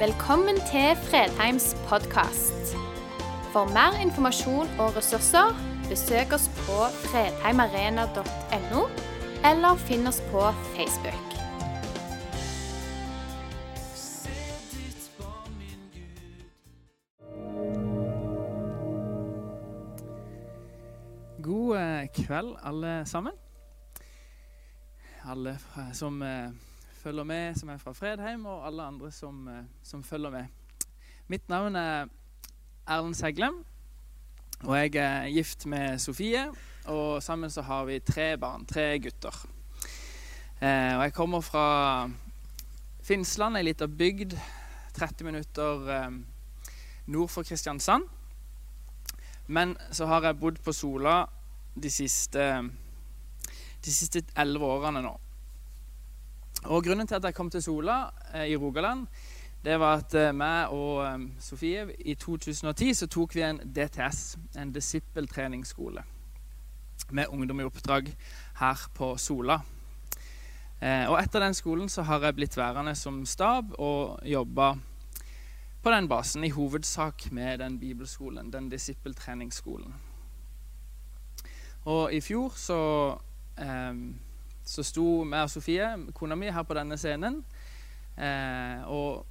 Velkommen 0.00 0.56
til 0.56 0.96
Fredheims 0.96 1.76
podkast. 1.88 2.70
For 3.52 3.68
mer 3.68 3.98
informasjon 4.00 4.70
og 4.80 4.96
ressurser, 4.96 5.52
besøk 5.88 6.32
oss 6.32 6.46
på 6.62 6.76
fredheimarena.no, 7.02 8.84
eller 9.50 9.82
finn 9.82 10.08
oss 10.08 10.22
på 10.30 10.46
Facebook. 10.72 11.36
God 21.42 21.76
eh, 21.76 22.08
kveld, 22.22 22.56
alle 22.62 22.96
sammen. 23.04 23.36
Alle 25.28 25.58
som 25.92 26.22
eh, 26.22 26.69
følger 27.00 27.24
med, 27.24 27.54
som 27.56 27.68
er 27.72 27.80
fra 27.80 27.92
Fredheim, 27.96 28.46
og 28.46 28.66
alle 28.66 28.82
andre 28.82 29.10
som, 29.12 29.48
eh, 29.48 29.64
som 29.82 30.02
følger 30.02 30.30
med. 30.30 30.46
Mitt 31.28 31.48
navn 31.48 31.76
er 31.76 32.06
Erlend 32.86 33.14
Seglem, 33.14 33.64
og 34.64 34.76
jeg 34.76 34.94
er 34.94 35.28
gift 35.28 35.66
med 35.66 35.98
Sofie. 35.98 36.50
Og 36.84 37.22
sammen 37.22 37.50
så 37.50 37.62
har 37.62 37.84
vi 37.84 37.98
tre 37.98 38.36
barn, 38.38 38.66
tre 38.66 38.98
gutter. 38.98 39.46
Eh, 40.60 40.96
og 40.96 41.02
jeg 41.02 41.12
kommer 41.12 41.40
fra 41.40 42.10
Finnsland, 43.02 43.56
ei 43.56 43.62
lita 43.62 43.86
bygd 43.86 44.36
30 44.94 45.24
minutter 45.24 45.88
eh, 45.88 46.10
nord 47.06 47.28
for 47.28 47.42
Kristiansand. 47.42 48.04
Men 49.46 49.76
så 49.92 50.06
har 50.06 50.22
jeg 50.22 50.40
bodd 50.40 50.60
på 50.64 50.72
Sola 50.72 51.24
de 51.82 51.90
siste 51.90 52.44
de 53.84 53.92
siste 53.94 54.22
elleve 54.36 54.66
årene 54.66 55.00
nå. 55.02 55.14
Og 56.64 56.84
Grunnen 56.84 57.06
til 57.06 57.16
at 57.16 57.24
jeg 57.24 57.34
kom 57.34 57.50
til 57.50 57.62
Sola 57.62 58.10
eh, 58.34 58.50
i 58.52 58.56
Rogaland, 58.56 59.06
det 59.64 59.78
var 59.80 60.02
at 60.02 60.14
eh, 60.14 60.32
meg 60.36 60.72
og 60.76 61.04
eh, 61.06 61.26
Sofie 61.40 61.86
i 62.04 62.14
2010 62.14 62.94
så 62.94 63.08
tok 63.08 63.34
vi 63.34 63.44
en 63.46 63.60
DTS, 63.64 64.36
en 64.60 64.72
disippeltreningsskole, 64.72 66.04
med 67.10 67.32
ungdom 67.32 67.60
i 67.60 67.68
oppdrag 67.68 68.12
her 68.60 68.88
på 68.94 69.16
Sola. 69.16 69.60
Og 70.80 71.18
etter 71.20 71.42
den 71.44 71.52
skolen 71.52 71.90
så 71.92 72.00
har 72.08 72.22
jeg 72.24 72.38
blitt 72.38 72.54
værende 72.56 72.94
som 72.96 73.18
stab 73.28 73.74
og 73.76 74.22
jobba 74.24 74.70
på 75.82 75.90
den 75.90 76.08
basen, 76.08 76.44
i 76.44 76.48
hovedsak 76.48 77.32
med 77.32 77.58
den 77.58 77.78
bibelskolen, 77.80 78.52
den 78.52 78.70
disippeltreningsskolen. 78.70 79.94
Og 81.84 82.12
i 82.12 82.20
fjor 82.20 82.52
så, 82.56 82.80
eh, 83.58 83.94
så 84.70 84.84
sto 84.86 85.04
meg 85.26 85.48
og 85.48 85.50
Sofie, 85.50 85.88
kona 86.14 86.38
mi, 86.38 86.50
her 86.52 86.66
på 86.66 86.76
denne 86.78 86.98
scenen. 87.00 87.40
Eh, 88.14 88.84
og, 88.86 89.26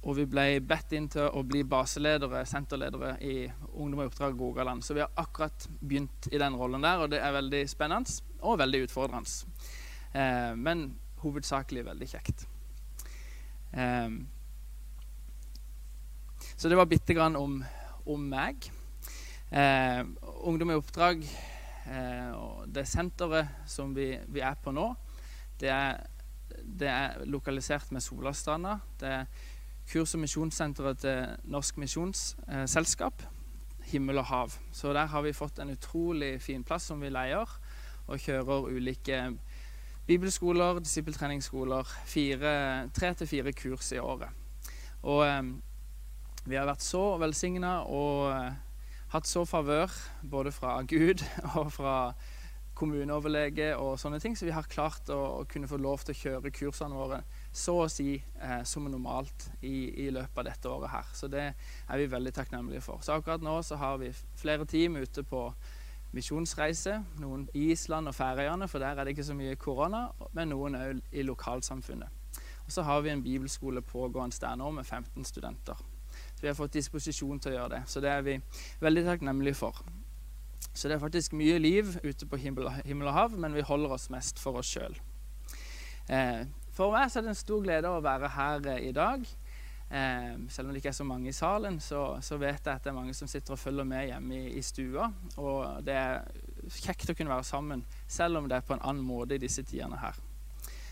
og 0.00 0.16
vi 0.16 0.24
ble 0.30 0.46
bedt 0.64 0.94
inn 0.96 1.10
til 1.12 1.28
å 1.28 1.42
bli 1.44 1.60
baseledere, 1.68 2.46
senterledere 2.48 3.16
i 3.20 3.34
Ungdom 3.74 4.00
i 4.00 4.08
oppdrag 4.08 4.40
Rogaland. 4.40 4.84
Så 4.84 4.96
vi 4.96 5.04
har 5.04 5.12
akkurat 5.20 5.68
begynt 5.80 6.30
i 6.32 6.40
den 6.40 6.56
rollen 6.56 6.86
der, 6.86 7.04
og 7.04 7.12
det 7.12 7.20
er 7.20 7.36
veldig 7.36 7.62
spennende 7.68 8.16
og 8.40 8.58
veldig 8.62 8.84
utfordrende. 8.86 9.36
Eh, 10.16 10.52
men 10.56 10.88
hovedsakelig 11.20 11.84
veldig 11.90 12.08
kjekt. 12.08 12.46
Eh, 13.76 14.08
så 16.56 16.68
det 16.68 16.80
var 16.80 16.88
bitte 16.88 17.16
grann 17.16 17.36
om, 17.36 17.60
om 18.08 18.28
meg. 18.32 18.70
Eh, 19.52 20.00
ungdom 20.48 20.72
i 20.72 20.80
oppdrag 20.80 21.28
det 22.70 22.84
senteret 22.86 23.48
som 23.66 23.94
vi, 23.96 24.12
vi 24.30 24.42
er 24.46 24.58
på 24.62 24.70
nå, 24.74 24.92
det 25.60 25.70
er, 25.74 25.98
det 26.64 26.88
er 26.88 27.24
lokalisert 27.26 27.90
med 27.92 28.04
Solastranda. 28.04 28.78
Det 29.00 29.08
er 29.08 29.26
kurs- 29.90 30.14
og 30.14 30.22
misjonssenteret 30.22 31.02
til 31.02 31.50
Norsk 31.50 31.80
Misjonsselskap, 31.82 33.22
Himmel 33.90 34.22
og 34.22 34.24
hav. 34.30 34.54
Så 34.72 34.92
der 34.92 35.10
har 35.10 35.22
vi 35.22 35.32
fått 35.34 35.58
en 35.58 35.72
utrolig 35.74 36.36
fin 36.42 36.64
plass 36.64 36.88
som 36.90 37.00
vi 37.02 37.10
leier, 37.10 37.58
og 38.06 38.18
kjører 38.18 38.70
ulike 38.70 39.18
bibelskoler, 40.06 40.80
disippeltreningsskoler. 40.82 41.90
Tre 42.94 43.14
til 43.14 43.26
fire 43.26 43.52
kurs 43.52 43.92
i 43.92 43.98
året. 43.98 44.30
Og 45.02 45.26
eh, 45.26 45.42
vi 46.46 46.56
har 46.58 46.66
vært 46.68 46.84
så 46.84 47.16
velsigna 47.20 47.80
og 47.88 48.30
eh, 48.32 48.58
hatt 49.10 49.26
så 49.26 49.44
favør 49.48 49.92
både 50.22 50.52
fra 50.54 50.80
Gud 50.86 51.24
og 51.58 51.72
fra 51.74 51.96
kommuneoverlege 52.80 53.74
og 53.76 53.98
sånne 54.00 54.20
ting, 54.22 54.36
så 54.38 54.46
vi 54.46 54.54
har 54.56 54.68
klart 54.70 55.10
å, 55.12 55.18
å 55.40 55.48
kunne 55.50 55.68
få 55.68 55.76
lov 55.80 56.04
til 56.04 56.14
å 56.14 56.20
kjøre 56.20 56.52
kursene 56.54 56.96
våre 56.96 57.18
så 57.52 57.74
å 57.82 57.90
si 57.92 58.14
eh, 58.16 58.62
som 58.64 58.86
normalt 58.88 59.50
i, 59.60 60.06
i 60.06 60.08
løpet 60.14 60.40
av 60.40 60.48
dette 60.48 60.70
året 60.70 60.94
her. 60.94 61.10
Så 61.16 61.28
det 61.32 61.44
er 61.50 62.00
vi 62.00 62.08
veldig 62.08 62.32
takknemlige 62.36 62.84
for. 62.84 63.02
Så 63.04 63.18
akkurat 63.18 63.44
nå 63.44 63.58
så 63.66 63.76
har 63.80 64.00
vi 64.00 64.12
flere 64.40 64.68
team 64.70 64.96
ute 64.96 65.26
på 65.28 65.44
misjonsreise. 66.16 66.96
Noen 67.20 67.46
i 67.54 67.68
Island 67.74 68.10
og 68.10 68.16
Færøyene, 68.16 68.68
for 68.70 68.82
der 68.82 68.96
er 68.96 69.04
det 69.04 69.14
ikke 69.14 69.28
så 69.28 69.36
mye 69.36 69.60
korona, 69.60 70.06
men 70.36 70.54
noen 70.54 70.80
òg 70.80 71.04
i 71.12 71.26
lokalsamfunnet. 71.26 72.18
Og 72.64 72.72
så 72.72 72.86
har 72.86 73.02
vi 73.04 73.12
en 73.12 73.22
bibelskole 73.22 73.82
pågående 73.82 74.40
der 74.40 74.56
nå 74.56 74.70
med 74.74 74.86
15 74.86 75.26
studenter. 75.26 75.89
Så 76.40 76.46
vi 76.46 76.48
har 76.48 76.56
fått 76.56 76.72
disposisjon 76.72 77.36
til 77.36 77.52
å 77.52 77.56
gjøre 77.58 77.72
det. 77.74 77.78
Så 77.92 78.00
det 78.00 78.08
er 78.08 78.22
vi 78.24 78.38
veldig 78.80 79.02
takknemlige 79.04 79.58
for. 79.58 79.82
Så 80.72 80.88
det 80.88 80.94
er 80.94 81.02
faktisk 81.02 81.34
mye 81.36 81.58
liv 81.60 81.90
ute 82.00 82.24
på 82.24 82.38
himmel, 82.40 82.70
og 82.70 83.12
hav, 83.12 83.34
men 83.36 83.52
vi 83.52 83.64
holder 83.68 83.92
oss 83.92 84.06
mest 84.08 84.40
for 84.40 84.56
oss 84.56 84.70
sjøl. 84.72 84.96
Eh, 86.08 86.46
for 86.72 86.94
meg 86.94 87.10
er 87.10 87.26
det 87.26 87.34
en 87.34 87.36
stor 87.36 87.60
glede 87.60 87.90
å 87.92 88.00
være 88.00 88.30
her 88.32 88.70
eh, 88.72 88.86
i 88.88 88.94
dag. 88.96 89.26
Eh, 89.90 90.32
selv 90.48 90.70
om 90.70 90.72
det 90.72 90.80
ikke 90.80 90.94
er 90.94 90.96
så 90.96 91.04
mange 91.04 91.28
i 91.28 91.36
salen, 91.36 91.76
så, 91.84 92.06
så 92.24 92.40
vet 92.40 92.64
jeg 92.64 92.72
at 92.72 92.88
det 92.88 92.94
er 92.94 92.96
mange 93.02 93.12
som 93.18 93.28
sitter 93.28 93.58
og 93.58 93.60
følger 93.60 93.84
med 93.92 94.08
hjemme 94.08 94.40
i, 94.40 94.56
i 94.56 94.64
stua. 94.64 95.10
Og 95.36 95.84
det 95.84 95.98
er 95.98 96.24
kjekt 96.80 97.12
å 97.12 97.18
kunne 97.18 97.34
være 97.34 97.50
sammen, 97.50 97.84
selv 98.08 98.40
om 98.40 98.48
det 98.48 98.56
er 98.56 98.64
på 98.64 98.78
en 98.78 98.86
annen 98.86 99.04
måte 99.04 99.36
i 99.36 99.44
disse 99.44 99.66
tidene 99.68 100.00
her. 100.00 100.16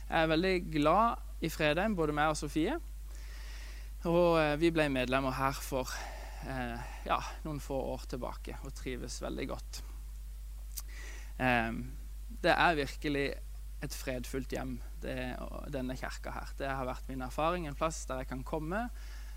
Jeg 0.09 0.21
er 0.21 0.31
veldig 0.37 0.55
glad 0.77 1.41
i 1.41 1.49
fredagen, 1.53 1.97
både 1.97 2.21
meg 2.21 2.35
og 2.35 2.41
Sofie. 2.43 2.77
Og 4.07 4.39
eh, 4.39 4.55
vi 4.61 4.71
ble 4.71 4.87
medlemmer 4.95 5.35
her 5.35 5.59
for 5.59 5.91
eh, 6.47 6.79
ja, 7.09 7.19
noen 7.43 7.59
få 7.63 7.79
år 7.97 8.07
tilbake 8.13 8.55
og 8.63 8.75
trives 8.79 9.19
veldig 9.25 9.47
godt. 9.51 9.81
Eh, 11.43 11.73
det 12.45 12.55
er 12.55 12.79
virkelig 12.79 13.27
et 13.83 13.95
fredfullt 13.95 14.55
hjem, 14.55 14.77
det, 15.03 15.17
denne 15.75 15.97
kirka 15.99 16.35
her. 16.35 16.55
Det 16.59 16.71
har 16.71 16.87
vært 16.87 17.11
min 17.11 17.23
erfaring. 17.27 17.67
En 17.67 17.79
plass 17.79 18.05
der 18.07 18.23
jeg 18.23 18.31
kan 18.31 18.47
komme, 18.47 18.87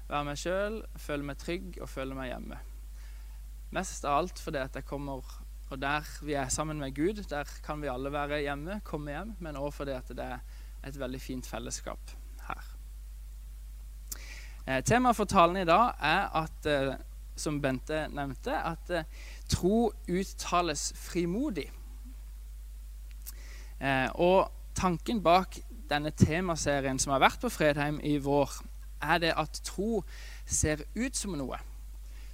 være 0.09 0.27
meg 0.29 0.37
sjøl, 0.41 0.81
føle 0.97 1.25
meg 1.25 1.41
trygg 1.41 1.81
og 1.81 1.89
føle 1.89 2.17
meg 2.17 2.31
hjemme. 2.33 2.61
Mest 3.73 4.05
av 4.05 4.21
alt 4.21 4.41
fordi 4.41 4.61
at 4.61 4.77
jeg 4.77 4.89
kommer 4.89 5.25
og 5.71 5.79
der 5.79 6.07
vi 6.25 6.33
er 6.35 6.49
sammen 6.51 6.81
med 6.81 6.91
Gud, 6.95 7.23
der 7.29 7.47
kan 7.63 7.81
vi 7.81 7.87
alle 7.87 8.11
være 8.11 8.41
hjemme, 8.43 8.81
komme 8.83 9.13
hjem, 9.13 9.37
men 9.39 9.55
òg 9.55 9.71
fordi 9.73 9.93
at 9.95 10.09
det 10.11 10.25
er 10.25 10.41
et 10.83 10.97
veldig 10.99 11.21
fint 11.23 11.47
fellesskap. 11.47 12.11
Eh, 14.67 14.83
Temaet 14.83 15.15
for 15.17 15.25
talen 15.25 15.57
i 15.57 15.65
dag 15.65 15.95
er 15.99 16.27
at, 16.37 16.65
eh, 16.65 16.95
som 17.35 17.61
Bente 17.61 18.07
nevnte, 18.13 18.53
at 18.53 18.89
eh, 18.89 19.03
tro 19.49 19.91
uttales 20.09 20.93
frimodig. 20.95 21.71
Eh, 23.81 24.09
og 24.13 24.51
tanken 24.75 25.23
bak 25.23 25.57
denne 25.89 26.11
temaserien 26.11 26.99
som 26.99 27.11
har 27.11 27.23
vært 27.23 27.41
på 27.41 27.49
Fredheim 27.49 27.99
i 28.03 28.17
vår, 28.21 28.51
er 29.01 29.17
det 29.17 29.33
at 29.37 29.61
tro 29.65 30.03
ser 30.45 30.83
ut 30.95 31.17
som 31.17 31.33
noe. 31.33 31.57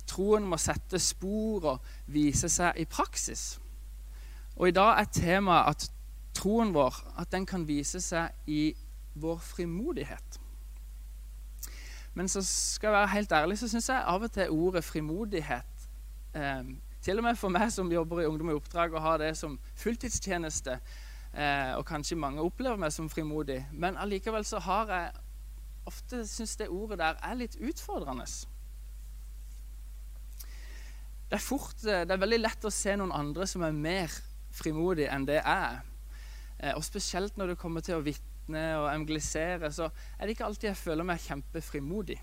Troen 0.07 0.43
må 0.47 0.59
sette 0.59 0.99
spor 0.99 1.65
og 1.71 1.93
vise 2.11 2.49
seg 2.51 2.75
i 2.79 2.85
praksis. 2.85 3.59
Og 4.57 4.67
i 4.67 4.75
dag 4.75 4.99
er 4.99 5.13
temaet 5.15 5.71
at 5.71 5.87
troen 6.35 6.73
vår 6.75 6.99
at 7.17 7.31
den 7.31 7.45
kan 7.45 7.63
vise 7.67 8.01
seg 8.03 8.35
i 8.47 8.75
vår 9.15 9.39
frimodighet. 9.39 10.39
Men 12.17 12.29
så 12.31 12.41
skal 12.41 12.87
jeg 12.87 12.95
være 12.97 13.13
helt 13.13 13.31
ærlig, 13.31 13.59
så 13.59 13.69
syns 13.69 13.89
jeg 13.91 14.05
av 14.09 14.23
og 14.25 14.31
til 14.33 14.49
ordet 14.49 14.81
frimodighet 14.83 15.83
eh, 16.33 16.71
Til 17.05 17.21
og 17.21 17.27
med 17.27 17.37
for 17.37 17.53
meg 17.53 17.69
som 17.71 17.91
jobber 17.93 18.23
i 18.23 18.25
Ungdom 18.25 18.49
i 18.49 18.55
oppdrag 18.57 18.95
og 18.95 19.03
har 19.05 19.19
det 19.21 19.29
som 19.37 19.59
fulltidstjeneste, 19.77 20.79
eh, 21.33 21.73
og 21.77 21.85
kanskje 21.85 22.17
mange 22.17 22.41
opplever 22.41 22.79
meg 22.81 22.91
som 22.91 23.09
frimodig, 23.09 23.61
men 23.71 23.99
allikevel 24.01 24.45
så 24.45 24.59
har 24.65 24.91
jeg 24.91 25.11
ofte 25.87 26.23
syns 26.27 26.57
det 26.59 26.71
ordet 26.73 26.97
der 26.99 27.19
er 27.23 27.37
litt 27.37 27.55
utfordrende. 27.61 28.25
Det 31.27 31.37
er, 31.37 31.43
fort, 31.43 31.77
eh, 31.85 32.01
det 32.07 32.15
er 32.15 32.23
veldig 32.23 32.41
lett 32.41 32.65
å 32.65 32.73
se 32.73 32.97
noen 32.97 33.13
andre 33.13 33.47
som 33.47 33.63
er 33.67 33.77
mer 33.77 34.17
frimodig 34.57 35.05
enn 35.11 35.29
det 35.29 35.37
jeg 35.37 35.45
er. 35.53 35.79
Eh, 36.59 36.73
og 36.73 36.83
spesielt 36.87 37.37
når 37.37 37.53
det 37.53 37.61
kommer 37.61 37.85
til 37.85 37.99
å 37.99 38.03
vitne 38.03 38.36
og 38.55 38.87
evangelisere, 38.87 39.71
så 39.71 39.89
er 40.17 40.25
det 40.25 40.35
ikke 40.35 40.45
alltid 40.47 40.69
jeg 40.69 40.79
føler 40.79 41.07
meg 41.07 41.19
kjempefrimodig. 41.19 42.17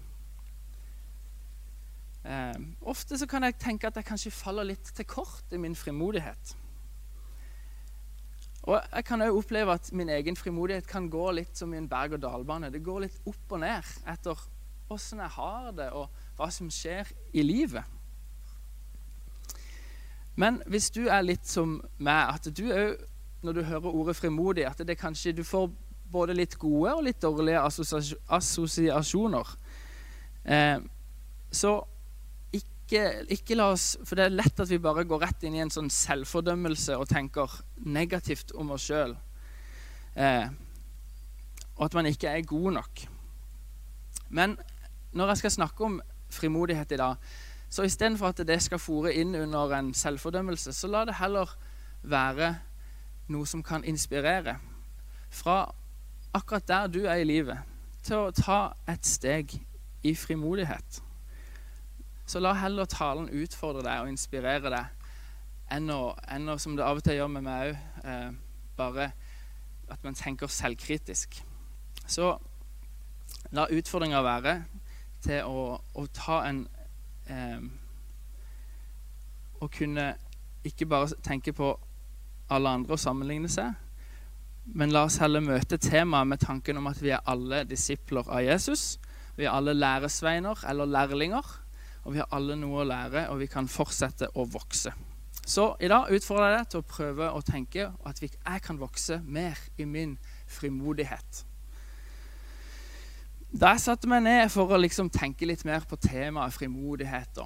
Eh, 2.25 2.61
ofte 2.81 3.19
så 3.21 3.27
kan 3.29 3.45
jeg 3.45 3.59
tenke 3.61 3.87
at 3.87 3.97
jeg 4.01 4.09
kanskje 4.09 4.33
faller 4.33 4.65
litt 4.65 4.95
til 4.97 5.05
kort 5.05 5.53
i 5.53 5.61
min 5.61 5.77
frimodighet. 5.77 6.57
Og 8.65 8.81
jeg 8.81 9.05
kan 9.05 9.21
òg 9.21 9.37
oppleve 9.37 9.75
at 9.77 9.91
min 9.93 10.09
egen 10.09 10.37
frimodighet 10.37 10.87
kan 10.89 11.11
gå 11.13 11.27
litt 11.37 11.59
som 11.59 11.75
i 11.75 11.77
en 11.77 11.89
berg-og-dal-bane. 11.89 12.73
Det 12.73 12.81
går 12.85 13.05
litt 13.05 13.19
opp 13.29 13.53
og 13.53 13.61
ned 13.61 13.91
etter 14.09 14.41
åssen 14.95 15.21
jeg 15.21 15.37
har 15.37 15.69
det, 15.77 15.91
og 15.93 16.09
hva 16.39 16.49
som 16.53 16.71
skjer 16.73 17.11
i 17.37 17.45
livet. 17.45 17.85
Men 20.37 20.63
hvis 20.67 20.89
du 20.91 21.05
er 21.07 21.23
litt 21.23 21.47
som 21.47 21.77
meg, 21.99 22.39
at 22.39 22.49
du 22.57 22.65
òg, 22.73 23.05
når 23.45 23.53
du 23.53 23.63
hører 23.69 23.93
ordet 23.93 24.17
frimodig, 24.17 24.65
at 24.67 24.81
det 24.81 24.97
kanskje 24.99 25.35
du 25.37 25.45
får 25.45 25.69
både 26.15 26.37
litt 26.37 26.55
gode 26.61 26.95
og 26.95 27.05
litt 27.07 27.21
dårlige 27.23 27.63
assosiasjoner, 28.39 29.53
eh, 30.45 30.79
så 31.55 31.75
ikke, 32.55 33.03
ikke, 33.33 33.57
la 33.57 33.71
oss 33.73 33.95
For 34.05 34.19
det 34.19 34.27
er 34.27 34.35
lett 34.35 34.61
at 34.61 34.71
vi 34.71 34.81
bare 34.83 35.07
går 35.09 35.23
rett 35.25 35.47
inn 35.47 35.55
i 35.57 35.63
en 35.63 35.73
sånn 35.73 35.91
selvfordømmelse 35.91 36.99
og 37.01 37.09
tenker 37.11 37.51
negativt 37.87 38.53
om 38.59 38.75
oss 38.75 38.89
sjøl. 38.91 39.15
Eh, 40.15 40.47
og 41.75 41.87
at 41.89 41.97
man 41.97 42.07
ikke 42.11 42.31
er 42.31 42.47
god 42.47 42.77
nok. 42.77 43.05
Men 44.35 44.59
når 45.15 45.33
jeg 45.33 45.43
skal 45.43 45.57
snakke 45.57 45.87
om 45.87 46.01
frimodighet 46.31 46.93
i 46.93 47.01
dag, 47.01 47.17
så 47.71 47.83
istedenfor 47.83 48.31
at 48.31 48.43
det 48.47 48.61
skal 48.63 48.83
fòre 48.83 49.15
inn 49.19 49.35
under 49.35 49.73
en 49.75 49.95
selvfordømmelse, 49.95 50.73
så 50.73 50.91
la 50.91 51.05
det 51.09 51.19
heller 51.19 51.51
være 52.03 52.53
noe 53.33 53.47
som 53.49 53.63
kan 53.67 53.85
inspirere. 53.85 54.59
Fra 55.31 55.73
akkurat 56.35 56.69
der 56.69 56.87
du 56.87 57.05
er 57.05 57.23
i 57.23 57.29
livet, 57.29 57.59
til 58.05 58.27
å 58.27 58.35
ta 58.35 58.59
et 58.91 59.07
steg 59.07 59.55
i 60.05 60.15
frimodighet. 60.15 61.01
Så 62.27 62.41
la 62.41 62.55
heller 62.57 62.89
talen 62.89 63.29
utfordre 63.33 63.85
deg 63.85 64.03
og 64.03 64.11
inspirere 64.13 64.73
deg 64.73 65.05
enn 65.75 65.91
å, 65.93 66.15
enn 66.29 66.49
å 66.49 66.59
som 66.61 66.77
det 66.77 66.85
av 66.85 67.01
og 67.01 67.05
til 67.05 67.19
gjør 67.19 67.31
med 67.37 67.47
meg 67.47 67.71
òg, 67.71 67.79
eh, 68.05 68.31
bare 68.77 69.11
at 69.93 70.05
man 70.05 70.17
tenker 70.17 70.51
selvkritisk. 70.51 71.39
Så 72.07 72.35
la 73.53 73.67
utfordringa 73.71 74.23
være 74.25 74.55
til 75.25 75.45
å, 75.49 75.79
å 75.95 76.07
ta 76.13 76.43
en 76.49 76.67
eh, 77.31 77.65
Å 79.63 79.69
kunne 79.73 80.11
ikke 80.67 80.85
bare 80.91 81.15
tenke 81.25 81.55
på 81.57 81.71
alle 82.53 82.73
andre 82.77 82.97
og 82.97 83.01
sammenligne 83.01 83.49
seg, 83.49 83.71
men 84.65 84.93
la 84.95 85.05
oss 85.05 85.19
heller 85.21 85.45
møte 85.45 85.77
temaet 85.79 86.29
med 86.31 86.41
tanken 86.41 86.79
om 86.81 86.89
at 86.89 87.01
vi 87.03 87.13
er 87.13 87.25
alle 87.29 87.65
disipler 87.69 88.29
av 88.33 88.45
Jesus. 88.47 88.97
Vi 89.37 89.45
er 89.45 89.53
alle 89.53 89.75
læresveiner 89.77 90.65
eller 90.71 90.89
lærlinger, 90.89 91.49
og 92.05 92.15
vi 92.15 92.23
har 92.23 92.31
alle 92.33 92.57
noe 92.57 92.83
å 92.83 92.89
lære, 92.89 93.27
og 93.33 93.43
vi 93.43 93.49
kan 93.51 93.69
fortsette 93.69 94.31
å 94.35 94.47
vokse. 94.49 94.93
Så 95.45 95.75
i 95.81 95.89
dag 95.93 96.09
utfordrer 96.15 96.55
jeg 96.55 96.59
deg 96.59 96.71
til 96.73 96.81
å 96.81 96.89
prøve 96.89 97.27
å 97.37 97.43
tenke 97.45 97.91
at 98.09 98.23
jeg 98.23 98.63
kan 98.65 98.79
vokse 98.81 99.19
mer 99.25 99.59
i 99.77 99.85
min 99.85 100.17
frimodighet. 100.49 101.45
Da 103.55 103.75
jeg 103.75 103.85
satte 103.85 104.09
meg 104.11 104.25
ned 104.25 104.49
for 104.51 104.73
å 104.73 104.81
liksom 104.81 105.13
tenke 105.13 105.47
litt 105.47 105.67
mer 105.69 105.85
på 105.87 105.99
temaet 106.01 106.57
frimodighet, 106.57 107.43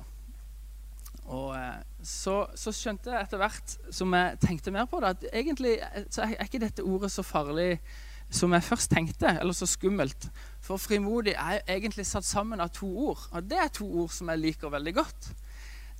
og, 1.28 1.56
eh, 1.56 1.80
så, 2.02 2.46
så, 2.56 2.72
skjønte 2.72 3.12
jeg 3.12 3.26
etter 3.26 3.40
hvert 3.40 3.74
som 3.92 4.14
jeg 4.16 4.38
tenkte 4.40 4.72
mer 4.72 4.86
på 4.88 5.00
det, 5.04 5.10
at 5.12 5.26
egentlig 5.36 5.74
er 5.82 6.36
ikke 6.44 6.62
dette 6.62 6.84
ordet 6.86 7.10
så 7.12 7.24
farlig 7.26 7.74
som 8.32 8.52
jeg 8.52 8.64
først 8.64 8.90
tenkte, 8.92 9.30
eller 9.40 9.56
så 9.56 9.66
skummelt. 9.68 10.28
For 10.64 10.80
frimodig 10.80 11.34
er 11.36 11.60
egentlig 11.68 12.06
satt 12.08 12.24
sammen 12.28 12.60
av 12.60 12.72
to 12.76 12.88
ord. 13.08 13.28
Og 13.32 13.44
det 13.44 13.60
er 13.60 13.70
to 13.72 13.88
ord 14.02 14.12
som 14.12 14.28
jeg 14.32 14.42
liker 14.42 14.72
veldig 14.72 14.94
godt. 14.96 15.30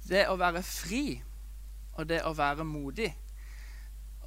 Det 0.09 0.27
å 0.29 0.37
være 0.41 0.63
fri 0.65 1.03
og 1.99 2.09
det 2.09 2.21
å 2.25 2.35
være 2.37 2.65
modig. 2.69 3.09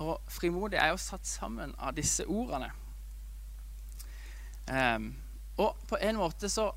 Og 0.01 0.18
frimodig 0.33 0.80
er 0.81 0.94
jo 0.94 1.01
satt 1.01 1.30
sammen 1.30 1.74
av 1.77 1.94
disse 1.98 2.25
ordene. 2.25 2.71
Um, 4.69 5.12
og 5.62 5.77
på 5.89 5.98
en 6.01 6.18
måte 6.18 6.50
så 6.50 6.71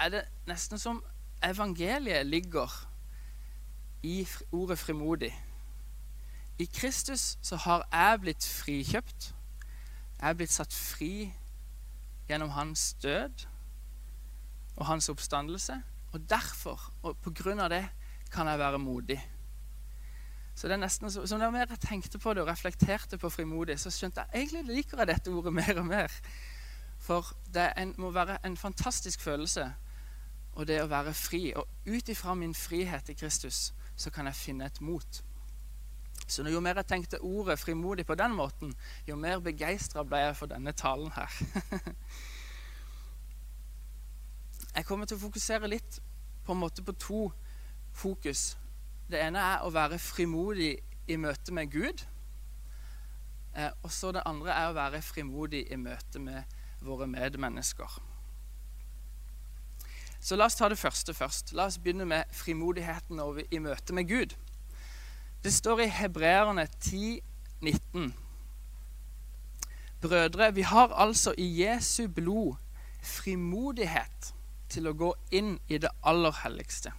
er 0.00 0.12
det 0.12 0.24
nesten 0.48 0.80
som 0.80 1.00
evangeliet 1.44 2.28
ligger 2.28 2.72
i 4.02 4.28
ordet 4.52 4.78
frimodig. 4.78 5.32
I 6.58 6.64
Kristus 6.64 7.38
så 7.42 7.56
har 7.56 7.88
jeg 7.92 8.20
blitt 8.20 8.46
frikjøpt. 8.46 9.34
Jeg 10.20 10.28
er 10.28 10.36
blitt 10.36 10.52
satt 10.52 10.74
fri 10.74 11.32
gjennom 12.28 12.52
hans 12.52 12.92
død 13.02 13.46
og 14.76 14.86
hans 14.86 15.08
oppstandelse. 15.08 15.82
Og 16.12 16.30
derfor, 16.30 16.92
og 17.02 17.16
på 17.16 17.30
grunn 17.30 17.60
av 17.60 17.70
det, 17.70 17.86
kan 18.32 18.46
jeg 18.46 18.58
være 18.58 18.78
modig. 18.78 19.20
Så 20.54 20.68
det 20.68 20.76
er 20.76 20.82
nesten 20.82 21.10
så, 21.10 21.26
så 21.26 21.38
mer 21.38 21.66
jeg 21.70 21.80
tenkte 21.80 22.18
på 22.18 22.34
det 22.34 22.42
og 22.42 22.48
reflekterte 22.48 23.18
på 23.18 23.30
frimodig, 23.30 23.78
så 23.80 23.90
skjønte 23.90 24.20
jeg 24.20 24.42
egentlig 24.42 24.76
liker 24.76 24.98
jeg 25.00 25.08
dette 25.08 25.32
ordet 25.32 25.52
mer 25.52 25.78
og 25.78 25.86
mer. 25.86 26.12
For 27.00 27.32
det 27.54 27.70
en, 27.80 27.94
må 27.98 28.10
være 28.10 28.36
en 28.44 28.56
fantastisk 28.56 29.20
følelse 29.20 29.70
og 30.54 30.66
det 30.68 30.82
å 30.82 30.90
være 30.90 31.14
fri. 31.14 31.52
Og 31.56 31.64
ut 31.86 32.08
ifra 32.08 32.34
min 32.34 32.54
frihet 32.54 33.08
i 33.08 33.16
Kristus 33.16 33.70
så 34.00 34.10
kan 34.14 34.30
jeg 34.30 34.38
finne 34.38 34.66
et 34.66 34.80
mot. 34.80 35.22
Så 36.30 36.44
jo 36.48 36.60
mer 36.62 36.78
jeg 36.78 36.86
tenkte 36.86 37.20
ordet 37.26 37.58
frimodig 37.58 38.06
på 38.06 38.14
den 38.14 38.34
måten, 38.36 38.74
jo 39.08 39.16
mer 39.16 39.40
begeistra 39.44 40.04
ble 40.06 40.22
jeg 40.24 40.36
for 40.38 40.50
denne 40.50 40.72
talen 40.72 41.10
her. 41.12 41.40
jeg 44.76 44.86
kommer 44.86 45.10
til 45.10 45.18
å 45.18 45.24
fokusere 45.24 45.68
litt 45.68 45.98
på 46.46 46.54
en 46.54 46.62
måte 46.62 46.84
på 46.86 46.92
to 46.92 47.24
fokus. 47.92 48.54
Det 49.10 49.20
ene 49.20 49.42
er 49.42 49.66
å 49.66 49.72
være 49.74 49.98
frimodig 49.98 50.76
i 51.10 51.18
møte 51.18 51.52
med 51.52 51.72
Gud. 51.72 52.06
Eh, 53.56 53.72
og 53.82 53.90
så 53.90 54.12
det 54.14 54.22
andre 54.26 54.54
er 54.54 54.70
å 54.70 54.78
være 54.78 55.02
frimodig 55.02 55.64
i 55.66 55.80
møte 55.80 56.22
med 56.22 56.46
våre 56.86 57.10
medmennesker. 57.10 57.98
Så 60.20 60.36
la 60.36 60.44
oss 60.44 60.54
ta 60.54 60.68
det 60.68 60.78
første 60.78 61.14
først. 61.14 61.52
La 61.56 61.66
oss 61.70 61.78
begynne 61.78 62.04
med 62.04 62.28
frimodigheten 62.32 63.20
i 63.50 63.58
møte 63.58 63.96
med 63.96 64.08
Gud. 64.08 64.36
Det 65.44 65.52
står 65.52 65.80
i 65.80 65.88
Hebreerne 65.88 66.66
10, 66.80 67.20
19. 67.60 68.14
Brødre, 70.00 70.54
vi 70.54 70.62
har 70.62 70.92
altså 70.92 71.34
i 71.38 71.62
Jesu 71.62 72.08
blod 72.08 72.56
frimodighet 73.02 74.34
til 74.68 74.88
å 74.88 74.92
gå 74.96 75.14
inn 75.32 75.56
i 75.68 75.78
det 75.80 75.90
aller 76.04 76.36
helligste. 76.44 76.92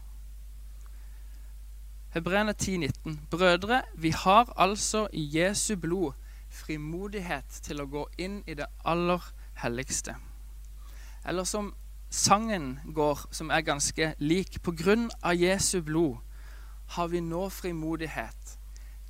Hebreerne 2.14 2.54
10, 2.54 2.78
19. 2.78 3.20
Brødre, 3.32 3.82
vi 3.96 4.10
har 4.10 4.54
altså 4.58 5.08
i 5.14 5.30
Jesu 5.38 5.76
blod 5.76 6.18
frimodighet 6.50 7.62
til 7.64 7.82
å 7.82 7.88
gå 7.88 8.08
inn 8.18 8.42
i 8.48 8.58
det 8.58 8.68
aller 8.86 9.24
helligste. 9.62 10.18
Eller 11.26 11.46
som 11.48 11.72
sangen 12.12 12.80
går, 12.96 13.28
som 13.32 13.50
er 13.50 13.62
ganske 13.62 14.14
lik. 14.20 14.62
På 14.64 14.72
grunn 14.72 15.10
av 15.24 15.36
Jesu 15.36 15.82
blod 15.82 16.18
har 16.88 17.08
vi 17.08 17.20
nå 17.24 17.48
frimodighet 17.50 18.58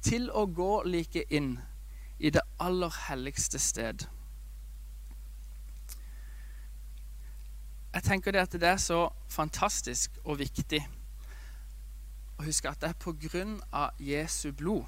til 0.05 0.29
å 0.29 0.45
gå 0.45 0.83
like 0.85 1.25
inn 1.33 1.55
i 2.19 2.29
det 2.29 2.41
aller 2.61 2.93
helligste 3.09 3.59
sted. 3.59 4.05
Jeg 7.93 8.03
tenker 8.03 8.31
det 8.31 8.45
at 8.45 8.53
det 8.53 8.69
er 8.69 8.77
så 8.79 9.09
fantastisk 9.29 10.15
og 10.23 10.39
viktig 10.39 10.79
å 12.39 12.45
huske 12.45 12.69
at 12.69 12.79
det 12.81 12.93
er 12.93 13.01
på 13.01 13.15
grunn 13.27 13.57
av 13.73 13.97
Jesu 13.99 14.51
blod 14.55 14.85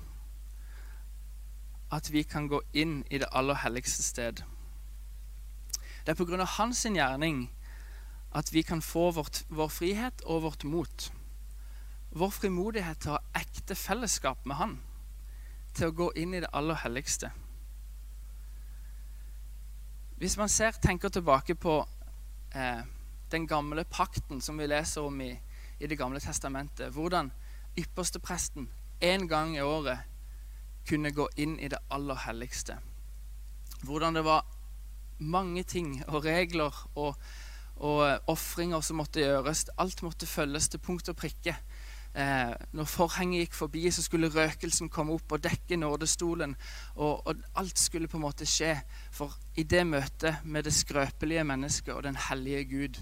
at 1.94 2.10
vi 2.14 2.24
kan 2.24 2.48
gå 2.48 2.62
inn 2.74 3.02
i 3.10 3.20
det 3.22 3.28
aller 3.32 3.60
helligste 3.66 4.04
sted. 4.04 4.40
Det 6.06 6.14
er 6.14 6.18
på 6.18 6.26
grunn 6.26 6.42
av 6.42 6.56
hans 6.56 6.86
gjerning 6.86 7.50
at 8.34 8.54
vi 8.54 8.62
kan 8.62 8.82
få 8.82 9.12
vårt, 9.12 9.44
vår 9.48 9.70
frihet 9.70 10.22
og 10.26 10.42
vårt 10.44 10.64
mot. 10.64 11.12
Vår 12.14 12.30
frimodighet 12.34 13.00
til 13.02 13.14
å 13.14 13.18
ha 13.18 13.42
ekte 13.42 13.78
fellesskap 13.78 14.46
med 14.50 14.58
Han. 14.58 14.76
Til 15.74 15.90
å 15.90 15.98
gå 15.98 16.10
inn 16.18 16.34
i 16.34 16.42
det 16.42 16.50
aller 16.54 16.78
helligste. 16.84 17.32
Hvis 20.18 20.38
man 20.38 20.50
ser, 20.50 20.78
tenker 20.82 21.10
tilbake 21.10 21.56
på 21.56 21.80
eh, 22.56 22.84
den 23.32 23.48
gamle 23.48 23.84
pakten 23.84 24.42
som 24.42 24.58
vi 24.58 24.70
leser 24.70 25.02
om 25.02 25.22
i, 25.22 25.34
i 25.80 25.88
Det 25.88 25.98
gamle 25.98 26.20
testamentet, 26.20 26.94
hvordan 26.94 27.32
ypperstepresten 27.78 28.70
én 29.02 29.28
gang 29.28 29.58
i 29.58 29.62
året 29.62 30.00
kunne 30.88 31.12
gå 31.12 31.28
inn 31.36 31.58
i 31.60 31.68
det 31.68 31.80
aller 31.92 32.16
helligste. 32.16 32.78
Hvordan 33.84 34.16
det 34.16 34.24
var 34.24 34.46
mange 35.20 35.64
ting 35.64 36.04
og 36.08 36.26
regler 36.26 36.88
og, 36.96 37.18
og 37.84 38.04
eh, 38.08 38.20
ofringer 38.32 38.84
som 38.86 39.02
måtte 39.02 39.24
gjøres. 39.24 39.68
Alt 39.78 40.04
måtte 40.06 40.30
følges 40.30 40.70
til 40.72 40.82
punkt 40.84 41.10
og 41.12 41.18
prikke. 41.20 41.56
Eh, 42.14 42.54
når 42.78 42.86
forhenget 42.86 43.42
gikk 43.44 43.58
forbi, 43.58 43.84
så 43.92 44.04
skulle 44.06 44.30
røkelsen 44.32 44.90
komme 44.94 45.16
opp 45.16 45.34
og 45.34 45.44
dekke 45.44 45.80
nådestolen. 45.82 46.56
Og, 46.96 47.28
og, 47.28 47.36
alt 47.60 47.80
skulle 47.80 48.08
på 48.08 48.20
en 48.20 48.28
måte 48.28 48.48
skje 48.48 48.76
for 49.12 49.34
i 49.58 49.66
det 49.68 49.84
møtet 49.90 50.46
med 50.46 50.64
det 50.64 50.76
skrøpelige 50.78 51.44
mennesket 51.44 51.94
og 51.96 52.04
den 52.06 52.20
hellige 52.30 52.64
Gud. 52.70 53.02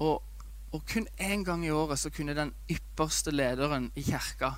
Og, 0.00 0.22
og 0.72 0.82
kun 0.88 1.06
én 1.20 1.44
gang 1.44 1.66
i 1.66 1.70
året 1.70 2.00
så 2.00 2.10
kunne 2.10 2.34
den 2.34 2.54
ypperste 2.70 3.30
lederen 3.30 3.92
i 3.94 4.02
kirka, 4.02 4.54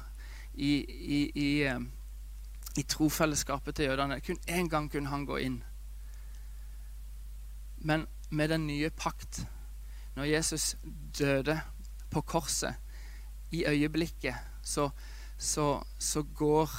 i, 0.54 0.72
i, 0.86 1.20
i, 1.34 1.50
eh, 1.66 1.80
i 2.78 2.82
trofellesskapet 2.82 3.74
til 3.74 3.90
jødene, 3.90 4.20
kun 4.20 4.38
én 4.48 4.70
gang 4.70 4.90
kunne 4.90 5.10
han 5.10 5.26
gå 5.26 5.36
inn. 5.36 5.62
Men 7.84 8.06
med 8.34 8.50
den 8.50 8.66
nye 8.66 8.90
pakt 8.90 9.44
når 10.14 10.30
Jesus 10.30 10.76
døde 11.18 11.60
på 12.10 12.20
korset, 12.20 12.74
i 13.54 13.64
øyeblikket, 13.66 14.34
så, 14.62 14.90
så, 15.38 15.82
så 15.98 16.22
går 16.22 16.70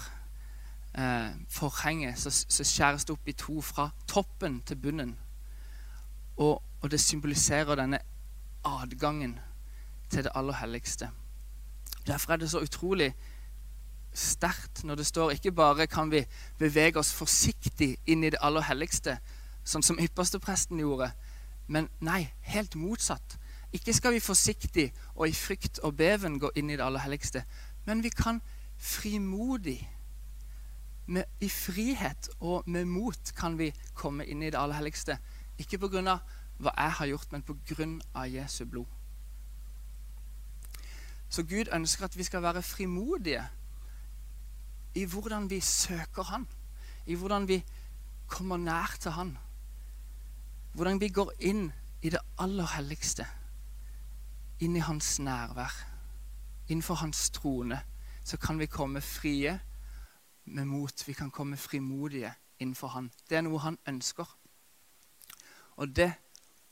eh, 0.97 1.29
forhenget, 1.49 2.19
så, 2.19 2.45
så, 2.49 2.63
skjæres 2.63 3.05
det 3.05 3.15
opp 3.15 3.27
i 3.27 3.31
to 3.31 3.61
fra 3.61 3.89
toppen 4.07 4.61
til 4.61 4.75
bunnen. 4.75 5.15
Og, 6.37 6.63
og 6.81 6.91
det 6.91 6.99
symboliserer 6.99 7.75
denne 7.75 7.99
adgangen 8.65 9.39
til 10.09 10.23
det 10.23 10.31
aller 10.35 10.53
helligste. 10.53 11.09
Derfor 12.07 12.33
er 12.33 12.37
det 12.37 12.51
så 12.51 12.59
utrolig 12.59 13.13
sterkt 14.13 14.83
når 14.83 14.95
det 14.95 15.05
står 15.05 15.31
ikke 15.31 15.51
bare 15.51 15.87
kan 15.87 16.11
vi 16.11 16.25
bevege 16.59 16.99
oss 16.99 17.13
forsiktig 17.13 17.97
inn 18.07 18.23
i 18.23 18.29
det 18.29 18.39
aller 18.41 18.63
helligste, 18.67 19.17
sånn 19.63 19.83
som 19.83 19.99
ypperstepresten 19.99 20.79
gjorde, 20.79 21.11
men 21.67 21.89
nei, 21.99 22.27
helt 22.41 22.75
motsatt. 22.75 23.37
Ikke 23.73 23.93
skal 23.93 24.13
vi 24.15 24.23
forsiktig 24.23 24.91
og 25.15 25.27
i 25.27 25.35
frykt 25.35 25.79
og 25.83 25.97
beven 25.97 26.39
gå 26.39 26.51
inn 26.55 26.69
i 26.69 26.77
det 26.77 26.85
aller 26.85 27.03
helligste, 27.03 27.43
men 27.85 28.03
vi 28.03 28.09
kan 28.09 28.41
frimodig, 28.77 29.79
med, 31.05 31.23
i 31.39 31.49
frihet 31.49 32.29
og 32.39 32.63
med 32.69 32.85
mot, 32.85 33.31
kan 33.37 33.57
vi 33.59 33.69
komme 33.93 34.25
inn 34.25 34.41
i 34.41 34.49
det 34.49 34.57
aller 34.57 34.79
helligste. 34.79 35.19
Ikke 35.57 35.77
pga. 35.77 36.19
hva 36.57 36.71
jeg 36.77 36.91
har 36.91 37.07
gjort, 37.07 37.31
men 37.31 37.43
pga. 37.43 38.25
Jesu 38.25 38.65
blod. 38.65 38.85
Så 41.29 41.43
Gud 41.43 41.69
ønsker 41.73 42.05
at 42.05 42.17
vi 42.17 42.23
skal 42.23 42.41
være 42.41 42.61
frimodige 42.61 43.43
i 44.95 45.05
hvordan 45.05 45.49
vi 45.49 45.59
søker 45.59 46.23
Han, 46.23 46.47
i 47.05 47.15
hvordan 47.15 47.47
vi 47.47 47.63
kommer 48.27 48.57
nær 48.57 48.95
til 48.99 49.11
Han. 49.11 49.37
Hvordan 50.75 50.99
vi 50.99 51.07
går 51.09 51.31
inn 51.39 51.69
i 52.03 52.09
det 52.11 52.19
aller 52.35 52.67
helligste, 52.67 53.23
inn 54.59 54.75
i 54.75 54.81
Hans 54.83 55.19
nærvær. 55.23 55.71
Innenfor 56.67 56.99
Hans 56.99 57.29
trone 57.31 57.77
så 58.23 58.35
kan 58.37 58.59
vi 58.59 58.67
komme 58.67 59.01
frie 59.01 59.53
med 60.45 60.65
mot. 60.65 61.07
Vi 61.07 61.13
kan 61.13 61.31
komme 61.31 61.57
frimodige 61.57 62.33
innenfor 62.59 62.87
Han. 62.87 63.11
Det 63.29 63.37
er 63.37 63.45
noe 63.47 63.59
Han 63.63 63.77
ønsker. 63.87 64.27
Og 65.75 65.95
det 65.95 66.11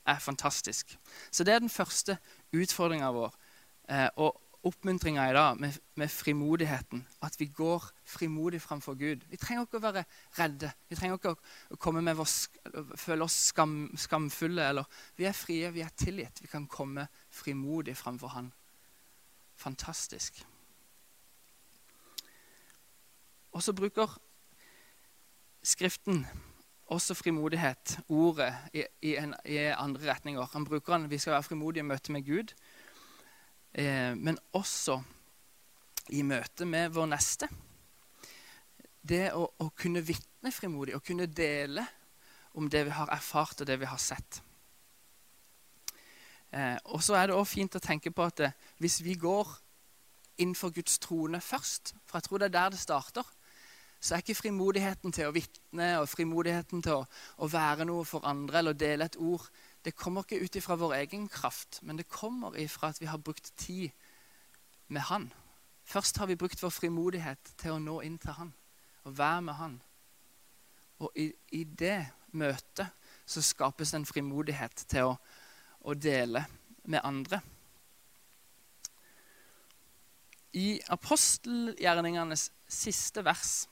er 0.06 0.18
fantastisk. 0.18 0.98
Så 1.30 1.44
det 1.44 1.54
er 1.54 1.58
den 1.64 1.72
første 1.72 2.18
utfordringa 2.52 3.08
vår. 3.08 3.34
Eh, 3.88 4.08
og 4.16 4.40
oppmuntringa 4.64 5.30
i 5.30 5.34
dag 5.36 5.60
med, 5.60 5.76
med, 5.94 6.10
frimodigheten. 6.10 7.06
At 7.22 7.36
vi 7.40 7.46
går 7.46 7.84
frimodig 8.04 8.62
framfor 8.62 8.94
Gud. 8.94 9.24
Vi 9.30 9.36
trenger 9.36 9.66
ikke 9.66 9.80
å 9.80 9.84
være 9.84 10.04
redde. 10.38 10.70
Vi 10.88 10.96
trenger 10.96 11.18
ikke 11.18 11.34
å 11.34 11.78
komme 11.80 12.02
med 12.04 12.16
vår, 12.18 12.30
føle 12.96 13.26
oss 13.26 13.36
skam, 13.50 13.76
skamfulle. 13.98 14.68
Eller, 14.72 14.88
vi 15.16 15.28
er 15.28 15.36
frie, 15.36 15.70
vi 15.74 15.84
er 15.84 15.92
tilgitt. 15.96 16.42
Vi 16.42 16.50
kan 16.50 16.66
komme 16.70 17.06
frimodig 17.30 17.96
framfor 17.98 18.32
Han. 18.36 18.52
Fantastisk. 19.56 20.40
Og 23.54 23.62
så 23.62 23.72
bruker 23.72 24.16
Skriften 25.64 26.26
også 26.92 27.14
frimodighet, 27.16 27.98
ordet, 28.12 28.50
i, 28.76 28.82
i, 29.02 29.14
en, 29.16 29.32
i 29.48 29.56
andre 29.56 30.10
retninger. 30.10 30.44
Han 30.52 30.64
bruker 30.68 30.92
den, 30.92 31.10
Vi 31.10 31.18
skal 31.18 31.38
være 31.38 31.42
frimodige 31.42 31.80
i 31.80 31.88
møte 31.88 32.12
med 32.12 32.26
Gud 32.26 32.52
men 33.74 34.36
også 34.54 35.00
i 36.14 36.22
møte 36.22 36.66
med 36.68 36.92
vår 36.94 37.08
neste. 37.10 37.48
Det 39.02 39.32
å, 39.34 39.48
å 39.48 39.66
kunne 39.74 40.04
vitne 40.04 40.52
frimodig, 40.54 40.94
å 40.94 41.02
kunne 41.02 41.26
dele 41.26 41.82
om 42.54 42.68
det 42.70 42.84
vi 42.86 42.94
har 42.94 43.10
erfart 43.12 43.64
og 43.64 43.68
det 43.68 43.80
vi 43.80 43.88
har 43.90 43.98
sett. 43.98 44.38
Eh, 46.54 46.76
og 46.94 47.02
så 47.02 47.16
er 47.18 47.28
det 47.28 47.36
også 47.36 47.56
fint 47.56 47.76
å 47.76 47.82
tenke 47.82 48.12
på 48.14 48.26
at 48.28 48.44
eh, 48.46 48.58
hvis 48.82 49.00
vi 49.02 49.16
går 49.18 49.48
innenfor 50.38 50.70
Guds 50.74 51.00
trone 51.02 51.40
først, 51.42 51.94
for 52.06 52.18
jeg 52.18 52.28
tror 52.28 52.42
det 52.42 52.48
er 52.48 52.56
der 52.58 52.74
det 52.74 52.82
starter, 52.82 53.26
så 53.98 54.14
er 54.14 54.22
ikke 54.22 54.36
frimodigheten 54.36 55.14
til 55.16 55.30
å 55.30 55.34
vitne 55.34 55.88
og 56.02 56.08
frimodigheten 56.12 56.82
til 56.84 57.00
å, 57.00 57.06
å 57.42 57.48
være 57.50 57.86
noe 57.88 58.04
for 58.06 58.26
andre 58.28 58.60
eller 58.60 58.76
dele 58.78 59.08
et 59.08 59.18
ord 59.18 59.46
det 59.84 59.96
kommer 59.96 60.24
ikke 60.24 60.40
ut 60.44 60.56
ifra 60.56 60.76
vår 60.80 60.94
egen 61.02 61.28
kraft, 61.28 61.82
men 61.82 61.98
det 61.98 62.08
kommer 62.08 62.56
ifra 62.56 62.88
at 62.88 63.00
vi 63.00 63.06
har 63.06 63.18
brukt 63.18 63.52
tid 63.56 63.90
med 64.88 65.00
Han. 65.10 65.32
Først 65.84 66.16
har 66.18 66.26
vi 66.26 66.36
brukt 66.36 66.62
vår 66.62 66.72
frimodighet 66.72 67.54
til 67.60 67.74
å 67.74 67.80
nå 67.82 68.00
inn 68.00 68.18
til 68.18 68.32
Han 68.38 68.54
og 69.04 69.18
være 69.18 69.42
med 69.42 69.54
Han. 69.54 69.74
Og 71.04 71.12
i, 71.20 71.32
i 71.52 71.64
det 71.64 72.06
møtet 72.32 72.88
så 73.26 73.42
skapes 73.42 73.92
det 73.92 74.00
en 74.00 74.08
frimodighet 74.08 74.86
til 74.88 75.10
å, 75.10 75.16
å 75.84 75.94
dele 75.94 76.46
med 76.84 77.04
andre. 77.04 77.40
I 80.54 80.78
apostelgjerningenes 80.94 82.48
siste 82.70 83.24
vers 83.26 83.64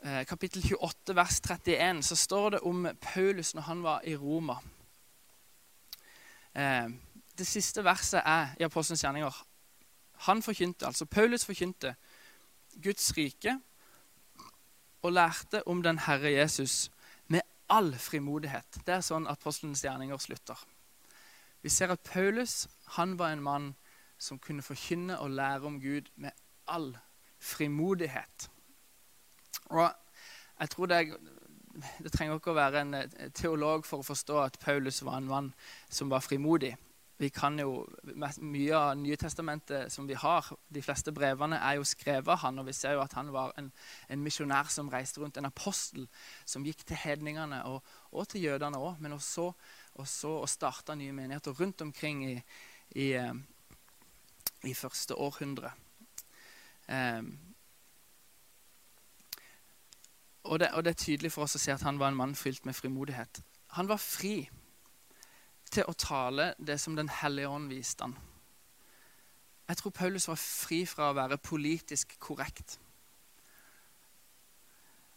kapittel 0.00 0.62
28, 0.62 1.14
vers 1.16 1.40
31, 1.44 2.02
så 2.02 2.16
står 2.16 2.50
det 2.50 2.60
om 2.64 2.86
Paulus 3.00 3.54
når 3.54 3.62
han 3.62 3.82
var 3.84 4.04
i 4.08 4.14
Roma. 4.16 4.56
Eh, 6.54 6.88
det 7.38 7.46
siste 7.46 7.84
verset 7.84 8.22
er 8.24 8.54
i 8.60 8.64
Apostelens 8.64 9.04
gjerninger. 9.04 9.42
Han 10.26 10.42
forkynte, 10.42 10.86
altså 10.86 11.04
Paulus 11.04 11.44
forkynte 11.44 11.94
Guds 12.82 13.12
rike 13.16 13.58
og 15.02 15.12
lærte 15.12 15.62
om 15.68 15.82
den 15.82 15.98
Herre 15.98 16.32
Jesus 16.32 16.90
med 17.26 17.40
all 17.68 17.94
frimodighet. 17.94 18.80
Det 18.86 18.94
er 18.94 19.04
sånn 19.04 19.28
Apostelens 19.30 19.84
gjerninger 19.84 20.20
slutter. 20.20 20.58
Vi 21.62 21.68
ser 21.68 21.92
at 21.92 22.04
Paulus 22.04 22.68
han 22.96 23.18
var 23.18 23.32
en 23.32 23.44
mann 23.44 23.70
som 24.18 24.38
kunne 24.38 24.62
forkynne 24.62 25.18
og 25.20 25.30
lære 25.30 25.68
om 25.68 25.80
Gud 25.80 26.10
med 26.16 26.32
all 26.68 26.96
frimodighet. 27.40 28.50
Og 29.70 29.86
jeg 30.60 30.70
tror 30.74 30.90
det, 30.90 31.00
det 32.04 32.12
trenger 32.12 32.38
ikke 32.38 32.52
å 32.52 32.58
være 32.58 32.84
en 32.84 33.32
teolog 33.36 33.86
for 33.88 34.02
å 34.02 34.06
forstå 34.06 34.38
at 34.42 34.60
Paulus 34.62 35.02
var 35.06 35.20
en 35.20 35.30
mann 35.30 35.50
som 35.88 36.12
var 36.12 36.24
frimodig. 36.26 36.74
Vi 37.20 37.28
kan 37.28 37.58
jo, 37.60 37.82
Mye 38.40 38.76
av 38.76 38.94
Nye 38.96 39.16
Testamentet 39.20 39.92
som 39.92 40.06
vi 40.08 40.16
har, 40.16 40.46
de 40.72 40.80
fleste 40.80 41.12
brevene, 41.12 41.58
er 41.60 41.76
jo 41.76 41.84
skrevet 41.84 42.30
av 42.32 42.40
han, 42.46 42.62
og 42.62 42.70
vi 42.70 42.72
ser 42.72 42.94
jo 42.96 43.02
at 43.02 43.12
han 43.18 43.28
var 43.34 43.52
en, 43.60 43.68
en 44.08 44.22
misjonær 44.24 44.70
som 44.72 44.88
reiste 44.88 45.20
rundt, 45.20 45.36
en 45.36 45.50
apostel 45.50 46.06
som 46.48 46.64
gikk 46.64 46.86
til 46.88 46.96
hedningene 47.02 47.60
og, 47.68 47.84
og 48.16 48.24
til 48.32 48.46
jødene 48.46 48.80
òg, 48.80 49.02
men 49.04 49.18
også, 49.18 49.50
også 50.00 50.32
og 50.38 50.48
starta 50.48 50.96
nye 50.96 51.12
menigheter 51.12 51.60
rundt 51.60 51.84
omkring 51.84 52.24
i, 52.24 52.34
i, 52.96 53.10
eh, 53.20 53.36
i 54.64 54.72
første 54.72 55.20
århundre. 55.20 55.74
Um, 56.88 57.34
og 60.44 60.58
det, 60.60 60.70
og 60.72 60.84
det, 60.84 60.90
er 60.90 61.04
tydelig 61.04 61.32
for 61.32 61.44
oss 61.44 61.56
å 61.58 61.60
se 61.60 61.72
at 61.72 61.84
han 61.84 61.98
var 62.00 62.12
en 62.12 62.16
mann 62.16 62.34
fylt 62.34 62.64
med 62.66 62.74
frimodighet. 62.74 63.42
Han 63.76 63.88
var 63.88 64.00
fri 64.00 64.48
til 65.70 65.86
å 65.86 65.94
tale 65.94 66.54
det 66.58 66.80
som 66.80 66.96
Den 66.96 67.08
hellige 67.08 67.48
ånd 67.48 67.68
viste 67.70 68.04
han. 68.04 68.16
Jeg 69.68 69.76
tror 69.76 69.90
Paulus 69.94 70.26
var 70.28 70.40
fri 70.40 70.80
fra 70.86 71.10
å 71.10 71.14
være 71.14 71.38
politisk 71.38 72.16
korrekt. 72.18 72.80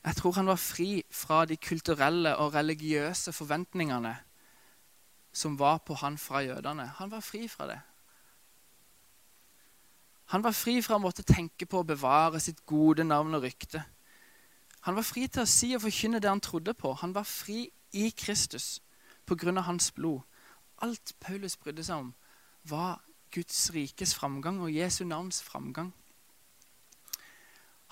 Jeg 0.03 0.15
tror 0.19 0.35
han 0.35 0.51
var 0.51 0.59
fri 0.59 1.03
fra 1.09 1.45
de 1.49 1.57
kulturelle 1.57 2.35
og 2.37 2.53
religiøse 2.53 3.31
forventningene 3.33 4.13
som 5.33 5.55
var 5.57 5.79
på 5.87 5.95
han 6.03 6.19
fra 6.21 6.43
jødene. 6.45 6.85
Han 6.99 7.11
var 7.11 7.23
fri 7.25 7.47
fra 7.47 7.67
det. 7.71 7.79
Han 10.35 10.43
var 10.43 10.53
fri 10.53 10.81
fra 10.81 10.99
å 10.99 11.01
måtte 11.01 11.25
tenke 11.25 11.65
på 11.65 11.81
å 11.81 11.87
bevare 11.87 12.39
sitt 12.43 12.61
gode 12.69 13.03
navn 13.07 13.39
og 13.39 13.47
rykte. 13.47 13.81
Han 14.83 14.95
var 14.95 15.05
fri 15.07 15.27
til 15.27 15.45
å 15.45 15.49
si 15.49 15.71
og 15.75 15.83
forkynne 15.85 16.19
det 16.19 16.29
han 16.29 16.43
trodde 16.43 16.73
på. 16.75 16.91
Han 16.99 17.13
var 17.15 17.27
fri 17.27 17.69
i 17.95 18.09
Kristus 18.09 18.81
pga. 19.25 19.61
hans 19.61 19.91
blod. 19.91 20.21
Alt 20.81 21.13
Paulus 21.19 21.55
brydde 21.57 21.83
seg 21.83 21.95
om, 21.95 22.13
var 22.63 23.01
Guds 23.31 23.71
rikes 23.73 24.13
framgang 24.15 24.59
og 24.59 24.71
Jesu 24.71 25.05
navns 25.05 25.41
framgang. 25.41 25.93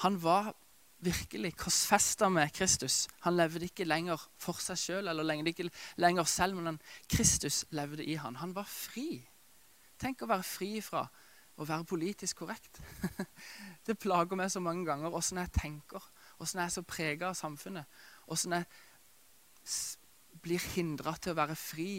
Han 0.04 0.24
var 0.24 0.54
virkelig 1.00 1.56
korsfesta 1.58 2.30
med 2.30 2.52
Kristus. 2.54 3.08
Han 3.22 3.38
levde 3.38 3.66
ikke 3.66 3.88
lenger 3.88 4.22
for 4.38 4.60
seg 4.62 4.78
sjøl, 4.78 5.08
eller 5.08 5.24
levde 5.24 5.50
ikke 5.50 5.70
lenger 5.98 6.24
selv, 6.24 6.60
men 6.60 6.82
Kristus 7.10 7.66
levde 7.72 8.06
i 8.06 8.16
han. 8.16 8.36
Han 8.36 8.56
var 8.56 8.68
fri. 8.70 9.22
Tenk 9.98 10.22
å 10.22 10.30
være 10.30 10.46
fri 10.46 10.82
fra 10.82 11.06
å 11.58 11.66
være 11.66 11.88
politisk 11.90 12.44
korrekt. 12.44 12.82
Det 13.86 13.98
plager 13.98 14.38
meg 14.38 14.52
så 14.52 14.62
mange 14.62 14.86
ganger 14.86 15.14
åssen 15.14 15.42
jeg 15.42 15.54
tenker 15.56 16.06
Åssen 16.42 16.60
jeg 16.60 16.66
er 16.66 16.74
så 16.74 16.84
prega 16.88 17.30
av 17.30 17.38
samfunnet. 17.38 17.86
Åssen 18.34 18.56
jeg 18.58 18.66
blir 20.42 20.64
hindra 20.74 21.14
til 21.22 21.34
å 21.34 21.38
være 21.38 21.58
fri 21.60 21.94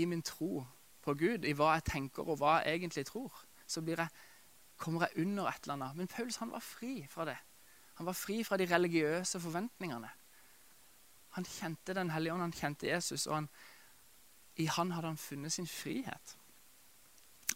i 0.00 0.04
min 0.08 0.22
tro 0.24 0.62
på 1.04 1.14
Gud, 1.18 1.44
i 1.44 1.52
hva 1.56 1.74
jeg 1.76 1.88
tenker 1.90 2.24
og 2.24 2.40
hva 2.40 2.60
jeg 2.62 2.78
egentlig 2.80 3.04
tror. 3.10 3.44
Så 3.66 3.82
jeg, 3.86 4.08
kommer 4.76 5.06
jeg 5.06 5.26
under 5.26 5.48
et 5.50 5.64
eller 5.64 5.74
annet. 5.74 5.96
Men 5.96 6.08
Paulus 6.08 6.40
han 6.40 6.52
var 6.52 6.64
fri 6.64 7.06
fra 7.10 7.26
det. 7.28 7.36
Han 8.00 8.08
var 8.08 8.16
fri 8.16 8.40
fra 8.44 8.56
de 8.56 8.66
religiøse 8.66 9.40
forventningene. 9.40 10.10
Han 11.36 11.44
kjente 11.44 11.94
Den 11.94 12.10
hellige 12.10 12.32
ånd, 12.32 12.42
han 12.42 12.52
kjente 12.52 12.86
Jesus, 12.86 13.26
og 13.26 13.34
han, 13.34 13.48
i 14.56 14.66
han 14.66 14.92
hadde 14.92 15.08
han 15.08 15.20
funnet 15.20 15.52
sin 15.52 15.66
frihet. 15.66 16.36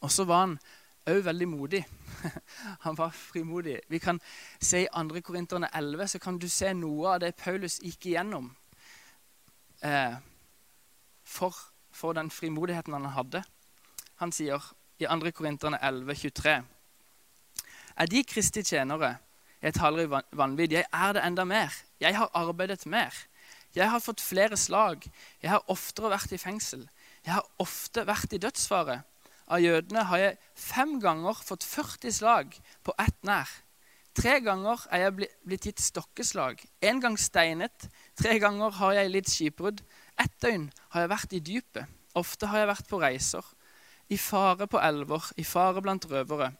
Og 0.00 0.10
så 0.12 0.24
var 0.24 0.40
han 0.40 0.58
òg 1.06 1.24
veldig 1.24 1.48
modig. 1.48 1.82
Han 2.84 2.96
var 2.98 3.10
frimodig. 3.14 3.80
Vi 3.88 3.98
kan 3.98 4.20
se 4.60 4.84
I 4.84 4.88
2. 4.92 5.20
Korinterne 5.20 5.68
11 5.74 6.08
så 6.08 6.18
kan 6.18 6.38
du 6.38 6.48
se 6.48 6.72
noe 6.74 7.14
av 7.14 7.20
det 7.22 7.36
Paulus 7.36 7.78
gikk 7.82 8.08
igjennom 8.10 8.50
eh, 9.82 10.16
for, 11.24 11.54
for, 11.90 12.12
den 12.12 12.30
frimodigheten 12.30 12.94
han 12.94 13.12
hadde. 13.14 13.44
Han 14.22 14.32
sier 14.32 14.62
i 14.98 15.06
2. 15.06 15.30
Korinterne 15.36 15.78
11, 15.82 16.14
23 16.14 16.56
Er 17.96 18.06
de 18.10 18.24
Kristi 18.24 18.62
tjenere? 18.62 19.16
Jeg 19.62 19.74
taler 19.74 20.04
i 20.04 20.20
vanvidd. 20.36 20.72
Jeg 20.72 20.84
er 20.92 21.12
det 21.16 21.24
enda 21.24 21.44
mer. 21.44 21.72
Jeg 22.00 22.16
har 22.16 22.30
arbeidet 22.34 22.86
mer. 22.86 23.14
Jeg 23.74 23.90
har 23.90 24.00
fått 24.00 24.20
flere 24.20 24.56
slag. 24.56 25.04
Jeg 25.42 25.50
har 25.50 25.64
oftere 25.72 26.10
vært 26.12 26.32
i 26.32 26.38
fengsel. 26.40 26.88
Jeg 27.24 27.34
har 27.34 27.46
ofte 27.58 28.04
vært 28.06 28.32
i 28.36 28.40
dødsfare 28.40 29.00
av 29.46 29.62
jødene 29.62 30.02
har 30.10 30.22
jeg 30.22 30.38
fem 30.58 30.96
ganger 31.02 31.38
fått 31.46 31.64
40 31.66 32.14
slag 32.18 32.56
på 32.86 32.94
ett 33.02 33.18
nær. 33.26 33.50
Tre 34.16 34.38
ganger 34.40 34.80
er 34.94 35.04
jeg 35.04 35.14
blitt 35.44 35.66
gitt 35.68 35.82
stokkeslag, 35.84 36.62
en 36.88 37.02
gang 37.04 37.18
steinet. 37.20 37.88
Tre 38.16 38.38
ganger 38.40 38.72
har 38.78 38.94
jeg 38.96 39.12
litt 39.12 39.28
skipbrudd. 39.30 39.82
Ett 40.16 40.32
døgn 40.40 40.70
har 40.94 41.04
jeg 41.04 41.12
vært 41.12 41.36
i 41.36 41.42
dypet. 41.50 41.92
Ofte 42.16 42.48
har 42.48 42.62
jeg 42.62 42.70
vært 42.70 42.88
på 42.88 43.00
reiser. 43.02 43.50
I 44.08 44.16
fare 44.16 44.66
på 44.70 44.80
elver, 44.80 45.28
i 45.36 45.44
fare 45.44 45.82
blant 45.84 46.08
røvere. 46.08 46.54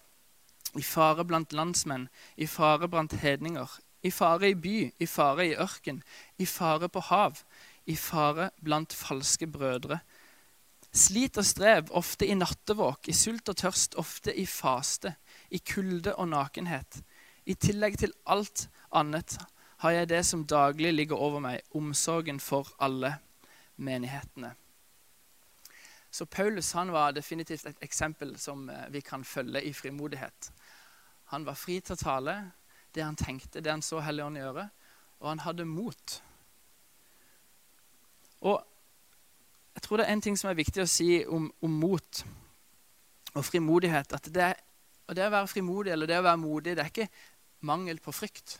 I 0.76 0.84
fare 0.84 1.24
blant 1.24 1.56
landsmenn, 1.56 2.10
i 2.36 2.46
fare 2.50 2.90
blant 2.92 3.16
hedninger. 3.22 3.78
I 4.04 4.12
fare 4.12 4.52
i 4.52 4.54
by, 4.54 4.76
i 5.00 5.08
fare 5.08 5.48
i 5.48 5.56
ørken. 5.56 6.02
I 6.38 6.46
fare 6.46 6.90
på 6.92 7.00
hav. 7.08 7.40
I 7.86 7.96
fare 7.96 8.50
blant 8.60 8.92
falske 8.92 9.48
brødre 9.48 10.02
Slit 10.96 11.36
og 11.36 11.44
strev, 11.44 11.90
ofte 11.92 12.24
i 12.24 12.34
nattevåk, 12.34 13.10
i 13.10 13.14
sult 13.14 13.50
og 13.52 13.58
tørst, 13.60 13.98
ofte 14.00 14.32
i 14.32 14.46
faste, 14.48 15.12
i 15.52 15.60
kulde 15.60 16.14
og 16.16 16.30
nakenhet. 16.32 17.02
I 17.44 17.54
tillegg 17.54 17.98
til 18.00 18.14
alt 18.24 18.66
annet 18.96 19.36
har 19.84 19.92
jeg 19.92 20.08
det 20.08 20.22
som 20.24 20.46
daglig 20.48 20.94
ligger 20.94 21.20
over 21.20 21.42
meg, 21.44 21.60
omsorgen 21.76 22.40
for 22.40 22.70
alle 22.80 23.18
menighetene. 23.76 24.54
Så 26.10 26.24
Paulus 26.24 26.72
han 26.72 26.92
var 26.94 27.12
definitivt 27.12 27.66
et 27.68 27.82
eksempel 27.84 28.38
som 28.40 28.70
eh, 28.72 28.86
vi 28.88 29.02
kan 29.04 29.24
følge 29.24 29.60
i 29.68 29.72
frimodighet. 29.76 30.48
Han 31.34 31.44
var 31.44 31.58
fri 31.60 31.76
til 31.84 31.92
å 31.92 32.00
tale 32.00 32.36
det 32.96 33.04
han 33.04 33.18
tenkte, 33.20 33.60
det 33.60 33.68
han 33.68 33.84
så 33.84 34.00
Helligånden 34.00 34.40
gjøre, 34.40 34.64
og 35.20 35.28
han 35.28 35.44
hadde 35.44 35.68
mot. 35.68 36.16
Og 38.48 38.64
jeg 39.75 39.75
tror 39.86 40.00
det 40.00 40.08
er 40.08 40.16
en 40.16 40.22
ting 40.24 40.36
som 40.38 40.50
er 40.50 40.58
viktig 40.58 40.82
å 40.82 40.90
si 40.90 41.10
om, 41.30 41.46
om 41.62 41.74
mot 41.80 42.22
og 43.36 43.44
frimodighet. 43.46 44.12
At 44.16 44.28
det, 44.34 44.52
og 45.06 45.16
det 45.16 45.26
å 45.26 45.32
være 45.34 45.50
frimodig 45.50 45.92
eller 45.94 46.10
det 46.10 46.18
å 46.18 46.26
være 46.26 46.42
modig 46.42 46.74
det 46.74 46.82
er 46.82 46.90
ikke 46.90 47.08
mangel 47.66 48.00
på 48.02 48.14
frykt. 48.14 48.58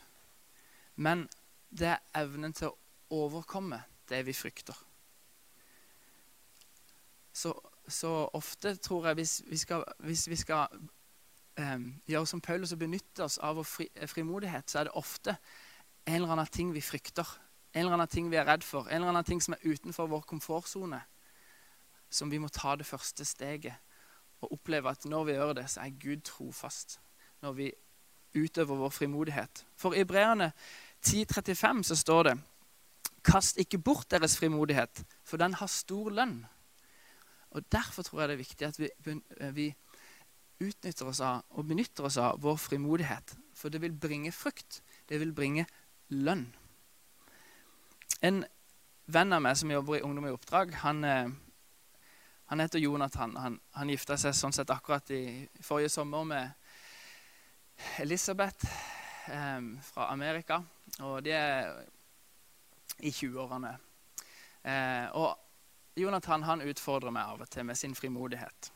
Men 1.03 1.25
det 1.69 1.89
er 1.93 2.21
evnen 2.23 2.55
til 2.55 2.71
å 2.71 3.23
overkomme 3.25 3.81
det 4.07 4.21
vi 4.27 4.35
frykter. 4.35 4.77
Så, 7.35 7.51
så 7.87 8.11
ofte 8.33 8.77
tror 8.81 9.09
jeg 9.09 9.19
hvis 9.19 9.33
vi 9.49 9.59
skal, 9.61 9.83
hvis 10.07 10.23
vi 10.31 10.37
skal 10.39 10.71
um, 11.59 11.89
gjøre 12.07 12.29
som 12.31 12.41
Paulus 12.41 12.71
og 12.73 12.81
benytte 12.81 13.27
oss 13.27 13.37
av 13.43 13.59
vår 13.59 13.67
fri, 13.67 13.89
frimodighet, 14.09 14.71
så 14.71 14.79
er 14.79 14.87
det 14.87 14.95
ofte 14.97 15.35
en 16.07 16.21
eller 16.21 16.33
annen 16.37 16.55
ting 16.55 16.71
vi 16.73 16.81
frykter 16.81 17.35
en 17.77 17.85
eller 17.85 17.93
annen 17.93 18.09
ting 18.09 18.31
vi 18.31 18.39
er 18.39 18.47
redd 18.47 18.65
for, 18.65 18.87
en 18.89 19.01
eller 19.01 19.13
annen 19.13 19.27
ting 19.27 19.41
som 19.43 19.53
er 19.53 19.65
utenfor 19.65 20.09
vår 20.09 20.25
komfortsone, 20.29 20.99
som 22.09 22.31
vi 22.31 22.39
må 22.41 22.49
ta 22.53 22.75
det 22.75 22.87
første 22.87 23.25
steget 23.25 23.75
og 24.41 24.53
oppleve 24.53 24.89
at 24.89 25.05
når 25.09 25.23
vi 25.25 25.35
gjør 25.37 25.53
det, 25.57 25.69
så 25.69 25.81
er 25.81 25.95
Gud 26.01 26.21
trofast. 26.25 26.99
Når 27.41 27.51
vi 27.57 27.71
utøver 28.37 28.75
vår 28.75 28.89
frimodighet. 28.89 29.65
For 29.77 29.93
i 29.93 30.03
Breane 30.05 30.51
10.35 31.05 31.83
så 31.83 31.95
står 31.95 32.23
det 32.23 32.37
Kast 33.27 33.57
ikke 33.59 33.77
bort 33.77 34.11
deres 34.11 34.37
frimodighet, 34.39 35.03
for 35.23 35.37
den 35.37 35.53
har 35.53 35.67
stor 35.67 36.09
lønn. 36.09 36.45
Og 37.51 37.71
Derfor 37.71 38.03
tror 38.03 38.21
jeg 38.21 38.29
det 38.29 38.35
er 38.35 38.37
viktig 38.37 38.67
at 38.67 38.79
vi, 38.79 38.89
vi 39.51 39.75
utnytter 40.63 41.09
oss 41.09 41.19
av 41.19 41.41
og 41.49 41.67
benytter 41.67 42.07
oss 42.07 42.17
av 42.21 42.39
vår 42.41 42.55
frimodighet. 42.61 43.35
For 43.57 43.73
det 43.73 43.81
vil 43.81 43.93
bringe 43.93 44.31
frukt. 44.31 44.81
Det 45.09 45.19
vil 45.19 45.33
bringe 45.35 45.65
lønn. 46.09 46.47
En 48.21 48.43
venn 49.05 49.33
av 49.33 49.43
meg 49.43 49.57
som 49.59 49.71
jobber 49.71 49.99
i 49.99 50.05
Ungdom 50.05 50.27
i 50.29 50.33
oppdrag, 50.33 50.73
han, 50.83 51.03
eh, 51.03 51.29
han 52.47 52.59
heter 52.63 52.79
Jonathan. 52.79 53.35
Han, 53.35 53.59
han 53.75 53.89
gifta 53.91 54.15
seg 54.17 54.35
sånn 54.35 54.55
sett 54.55 54.71
akkurat 54.71 55.09
i 55.11 55.23
forrige 55.59 55.91
sommer 55.91 56.23
med 56.27 57.99
Elisabeth 57.99 58.69
eh, 59.27 59.59
fra 59.83 60.07
Amerika. 60.13 60.61
Og 61.03 61.19
de 61.25 61.35
er 61.35 61.73
i 63.03 63.11
20-årene. 63.11 63.73
Eh, 64.63 65.05
og 65.19 65.99
Jonathan 65.99 66.45
han 66.47 66.63
utfordrer 66.63 67.11
meg 67.13 67.35
av 67.35 67.43
og 67.43 67.51
til 67.51 67.67
med 67.67 67.77
sin 67.77 67.95
frimodighet. 67.97 68.71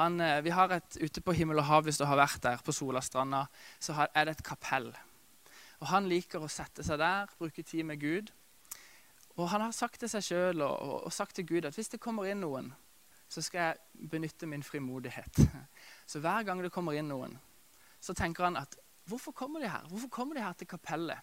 Han, 0.00 0.16
eh, 0.20 0.40
vi 0.44 0.56
har 0.56 0.72
et, 0.72 0.96
Ute 1.00 1.20
på 1.20 1.36
Himmel 1.36 1.60
og 1.60 1.68
hav, 1.68 1.84
hvis 1.84 2.00
du 2.00 2.06
har 2.08 2.16
vært 2.16 2.42
der, 2.42 2.64
på 2.64 2.72
Solastranda, 2.72 3.46
så 3.80 4.06
er 4.06 4.24
det 4.24 4.38
et 4.38 4.44
kapell. 4.44 4.90
Og 5.80 5.86
Han 5.92 6.08
liker 6.08 6.40
å 6.40 6.48
sette 6.48 6.84
seg 6.84 7.00
der, 7.00 7.28
bruke 7.38 7.62
tid 7.62 7.84
med 7.84 8.00
Gud. 8.00 8.32
Og 9.36 9.48
han 9.52 9.60
har 9.60 9.72
sagt 9.76 10.00
til 10.00 10.08
seg 10.08 10.24
sjøl 10.24 10.62
og, 10.64 10.74
og, 10.80 10.98
og, 11.04 11.12
sagt 11.12 11.36
til 11.36 11.44
Gud 11.44 11.66
at 11.68 11.76
hvis 11.76 11.92
det 11.92 12.00
kommer 12.00 12.28
inn 12.28 12.40
noen, 12.40 12.70
så 13.28 13.42
skal 13.42 13.60
jeg 13.60 14.08
benytte 14.10 14.46
min 14.46 14.62
frimodighet. 14.62 15.40
Så 16.06 16.20
hver 16.22 16.44
gang 16.46 16.60
det 16.62 16.70
kommer 16.70 16.94
inn 16.94 17.08
noen, 17.10 17.32
så 18.00 18.14
tenker 18.14 18.46
han 18.46 18.58
at 18.60 18.76
hvorfor 19.10 19.34
kommer 19.34 19.62
de 19.62 19.70
her? 19.70 19.86
Hvorfor 19.90 20.10
kommer 20.12 20.38
de 20.38 20.44
her 20.44 20.54
til 20.54 20.68
kapellet? 20.70 21.18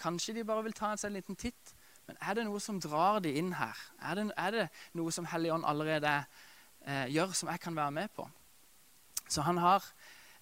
Kanskje 0.00 0.34
de 0.36 0.44
bare 0.44 0.64
vil 0.64 0.76
ta 0.76 0.94
seg 0.96 1.10
en 1.10 1.18
liten 1.18 1.36
titt, 1.36 1.74
men 2.08 2.16
er 2.20 2.38
det 2.38 2.46
noe 2.46 2.60
som 2.62 2.80
drar 2.80 3.20
de 3.20 3.34
inn 3.36 3.52
her? 3.58 3.76
Er 4.00 4.16
det, 4.16 4.26
er 4.36 4.54
det 4.54 4.66
noe 4.96 5.12
som 5.12 5.28
Helligånd 5.28 5.68
allerede 5.68 6.12
eh, 6.86 7.06
gjør, 7.12 7.34
som 7.36 7.52
jeg 7.52 7.60
kan 7.60 7.76
være 7.76 7.96
med 7.98 8.12
på? 8.16 8.24
Så 9.28 9.44
han 9.44 9.60
har 9.60 9.84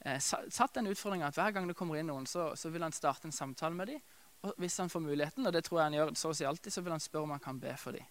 eh, 0.05 0.21
satt 0.23 0.75
den 0.79 0.91
utfordringa 0.93 1.33
at 1.33 1.39
hver 1.39 1.55
gang 1.57 1.67
det 1.71 1.79
kommer 1.79 1.99
inn 1.99 2.11
noen, 2.13 2.31
så, 2.31 2.53
så 2.55 2.71
vil 2.71 2.87
han 2.87 2.95
starte 2.95 3.27
en 3.31 3.35
samtale 3.35 3.75
med 3.75 3.95
dem 3.95 4.03
og 4.45 4.55
hvis 4.61 4.77
han 4.77 4.91
får 4.91 5.01
muligheten, 5.01 5.47
og 5.47 5.53
det 5.53 5.65
tror 5.65 5.81
jeg 5.81 5.85
han 5.85 5.95
gjør 5.97 6.11
så 6.21 6.31
å 6.31 6.37
si 6.37 6.45
alltid, 6.45 6.73
så 6.73 6.83
vil 6.85 6.93
han 6.93 7.03
spørre 7.03 7.25
om 7.25 7.33
han 7.33 7.41
kan 7.41 7.61
be 7.61 7.73
for 7.81 7.97
dem. 7.97 8.05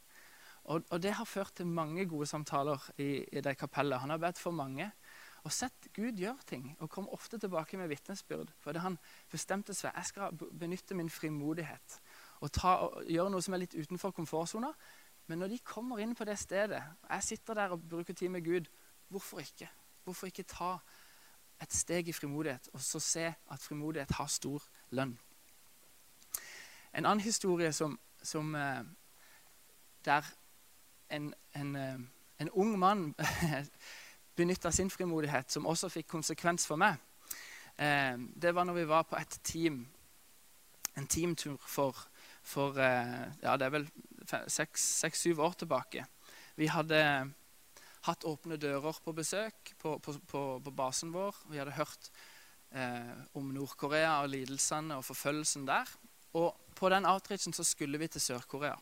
Og, 0.64 0.84
og, 0.90 1.02
det 1.04 1.12
har 1.14 1.28
ført 1.28 1.54
til 1.58 1.68
mange 1.68 2.06
gode 2.08 2.26
samtaler 2.26 2.80
i, 2.98 3.26
i 3.32 3.42
det 3.44 3.58
kapellet. 3.60 4.00
Han 4.00 4.10
har 4.10 4.22
bedt 4.22 4.40
for 4.40 4.56
mange 4.56 4.92
og 5.44 5.52
sett 5.52 5.90
Gud 5.96 6.16
gjøre 6.16 6.46
ting 6.48 6.70
og 6.80 6.88
kom 6.92 7.10
ofte 7.12 7.38
tilbake 7.40 7.78
med 7.78 7.90
vitnesbyrd. 7.92 8.54
Fordi 8.64 8.80
han 8.80 8.96
bestemte 9.32 9.76
seg 9.76 9.92
jeg 9.92 10.12
skal 10.14 10.38
benytte 10.60 10.96
min 10.96 11.12
frimodighet 11.12 11.98
og, 12.40 12.52
ta, 12.52 12.78
og 12.88 13.04
gjøre 13.12 13.34
noe 13.34 13.44
som 13.44 13.56
er 13.56 13.66
litt 13.66 13.76
utenfor 13.76 14.16
komfortsona. 14.16 14.72
Men 15.28 15.44
når 15.44 15.54
de 15.54 15.60
kommer 15.68 16.00
inn 16.04 16.16
på 16.16 16.28
det 16.28 16.38
stedet, 16.40 16.82
og 17.04 17.12
jeg 17.12 17.28
sitter 17.28 17.60
der 17.60 17.76
og 17.76 17.84
bruker 17.90 18.16
tid 18.16 18.32
med 18.32 18.44
Gud, 18.44 18.68
hvorfor 19.12 19.44
ikke? 19.44 19.70
Hvorfor 20.04 20.28
ikke 20.28 20.48
ta 20.48 20.78
et 21.64 21.76
steg 21.76 22.08
i 22.08 22.16
frimodighet 22.16 22.70
og 22.74 22.82
så 22.84 23.00
se 23.04 23.30
at 23.32 23.64
frimodighet 23.64 24.16
har 24.16 24.32
stor 24.32 24.64
lønn? 24.96 25.16
En 26.94 27.06
annen 27.06 27.24
historie 27.24 27.72
som, 27.74 27.96
som 28.24 28.56
eh, 28.56 28.84
der 30.06 30.28
en, 31.14 31.30
en, 31.56 31.76
eh, 31.80 32.00
en 32.44 32.52
ung 32.60 32.74
mann 32.80 33.12
benytta 34.38 34.72
sin 34.72 34.90
frimodighet, 34.90 35.52
som 35.52 35.70
også 35.70 35.92
fikk 35.94 36.10
konsekvens 36.16 36.68
for 36.70 36.82
meg. 36.82 36.98
Eh, 37.78 38.18
det 38.18 38.56
var 38.56 38.68
når 38.68 38.82
vi 38.82 38.88
var 38.90 39.06
på 39.10 39.20
et 39.20 39.40
team, 39.44 39.84
en 40.98 41.08
teamtur 41.10 41.62
for, 41.66 41.98
for 42.46 42.78
ja, 42.78 43.56
det 43.58 43.66
er 43.66 43.72
vel 43.74 43.88
seks-syv 44.30 45.40
år 45.42 45.56
tilbake. 45.64 46.04
Vi 46.54 46.68
hadde 46.70 47.00
hatt 48.08 48.26
åpne 48.28 48.60
dører 48.60 49.00
på 49.04 49.14
besøk 49.16 49.74
på, 49.80 49.96
på, 50.04 50.16
på, 50.28 50.44
på 50.64 50.74
basen 50.76 51.14
vår. 51.16 51.36
Vi 51.50 51.60
hadde 51.60 51.76
hørt 51.78 52.10
eh, 52.76 53.14
om 53.38 53.52
Nord-Korea 53.56 54.20
og 54.24 54.32
lidelsene 54.34 55.00
og 55.00 55.06
forfølgelsen 55.08 55.68
der. 55.70 55.90
Og 56.38 56.52
på 56.76 56.90
den 56.92 57.08
outreachen 57.08 57.56
så 57.56 57.66
skulle 57.68 58.02
vi 58.02 58.10
til 58.12 58.22
Sør-Korea. 58.22 58.76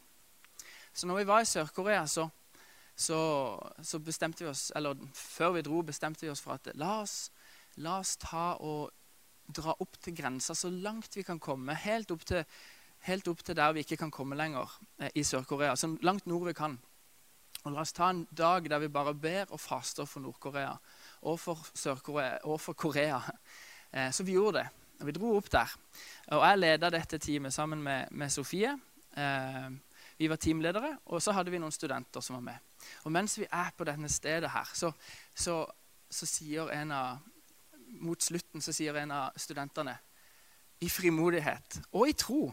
Så 0.94 1.08
når 1.08 1.22
vi 1.22 1.28
var 1.28 1.42
i 1.42 1.50
Sør-Korea, 1.50 2.06
så, 2.08 2.28
så, 2.96 3.20
så, 3.84 4.00
bestemte 4.04 4.44
vi 4.44 4.50
oss 4.52 4.72
Eller 4.76 5.00
før 5.16 5.56
vi 5.56 5.64
dro, 5.66 5.82
bestemte 5.88 6.26
vi 6.26 6.32
oss 6.32 6.44
for 6.44 6.58
at 6.58 6.72
la 6.76 7.00
oss, 7.02 7.32
la 7.78 8.00
oss 8.02 8.18
ta 8.22 8.58
og 8.60 8.92
dra 9.52 9.76
opp 9.80 9.98
til 10.04 10.16
grensa 10.16 10.56
så 10.56 10.70
langt 10.72 11.16
vi 11.18 11.24
kan 11.28 11.40
komme. 11.40 11.76
Helt 11.76 12.12
opp 12.12 12.24
til, 12.28 12.46
helt 13.08 13.28
opp 13.28 13.44
til 13.44 13.58
der 13.58 13.74
vi 13.76 13.84
ikke 13.86 14.00
kan 14.04 14.14
komme 14.14 14.38
lenger 14.40 14.70
eh, 15.00 15.12
i 15.16 15.24
Sør-Korea. 15.28 15.76
Så 15.76 15.96
langt 16.06 16.28
nord 16.30 16.48
vi 16.48 16.56
kan. 16.58 16.78
Og 17.62 17.76
La 17.76 17.84
oss 17.84 17.94
ta 17.94 18.10
en 18.10 18.24
dag 18.34 18.66
der 18.70 18.82
vi 18.82 18.90
bare 18.90 19.14
ber 19.14 19.52
og 19.54 19.60
faster 19.62 20.08
for 20.10 20.24
Nord-Korea 20.24 20.72
og 21.30 21.40
for 21.40 21.60
Sør-Korea 21.78 22.40
og 22.50 22.58
for 22.62 22.74
Korea. 22.74 23.20
Eh, 23.92 24.10
så 24.12 24.24
vi 24.24 24.38
gjorde 24.38 24.64
det. 24.64 24.68
Og 25.02 25.08
Vi 25.08 25.12
dro 25.18 25.36
opp 25.38 25.52
der. 25.52 25.70
Og 26.32 26.46
jeg 26.46 26.60
leda 26.60 26.90
dette 26.90 27.18
teamet 27.18 27.54
sammen 27.54 27.82
med, 27.84 28.08
med 28.12 28.30
Sofie. 28.30 28.74
Eh, 29.18 29.70
vi 30.22 30.30
var 30.30 30.38
teamledere, 30.38 30.92
og 31.06 31.22
så 31.22 31.34
hadde 31.34 31.50
vi 31.50 31.58
noen 31.58 31.74
studenter 31.74 32.22
som 32.22 32.36
var 32.38 32.44
med. 32.46 32.88
Og 33.10 33.14
mens 33.14 33.40
vi 33.40 33.48
er 33.50 33.72
på 33.74 33.88
denne 33.90 34.10
stedet 34.10 34.52
her, 34.54 34.70
så, 34.78 34.92
så, 35.34 35.64
så 36.10 36.30
sier 36.30 36.70
en 36.78 36.98
av 36.98 37.28
Mot 37.92 38.24
slutten 38.24 38.64
så 38.64 38.72
sier 38.72 38.96
en 38.96 39.12
av 39.12 39.34
studentene 39.36 39.92
i 40.80 40.88
frimodighet 40.88 41.76
og 41.92 42.06
i 42.08 42.14
tro 42.16 42.46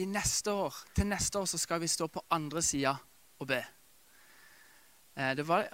i 0.00 0.06
neste 0.08 0.54
år, 0.56 0.78
Til 0.96 1.10
neste 1.10 1.42
år 1.42 1.44
så 1.44 1.60
skal 1.60 1.82
vi 1.82 1.90
stå 1.92 2.06
på 2.08 2.22
andre 2.32 2.62
sida 2.64 2.94
og 3.38 3.50
be. 3.50 3.60
Eh, 5.12 5.34
det 5.36 5.44
var, 5.44 5.68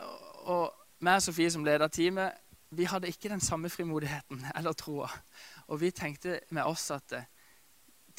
og 0.50 0.74
meg 0.98 1.20
og 1.20 1.22
Sofie 1.28 1.52
som 1.54 1.64
leder 1.64 1.88
teamet, 1.88 2.34
vi 2.74 2.88
hadde 2.90 3.08
ikke 3.08 3.30
den 3.30 3.40
samme 3.40 3.70
frimodigheten 3.70 4.42
eller 4.56 4.72
troa. 4.72 5.08
Og 5.68 5.80
vi 5.80 5.90
tenkte 5.94 6.40
med 6.50 6.66
oss 6.66 6.90
at 6.90 7.14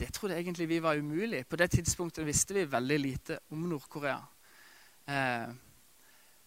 det, 0.01 0.09
trodde 0.15 0.37
egentlig 0.39 0.67
vi 0.69 0.79
var 0.81 0.97
umulig. 0.97 1.43
På 1.47 1.59
det 1.59 1.69
tidspunktet 1.75 2.25
visste 2.25 2.57
vi 2.57 2.65
veldig 2.65 2.97
lite 2.99 3.39
om 3.53 3.67
Nord-Korea. 3.69 4.17
Eh, 5.05 5.51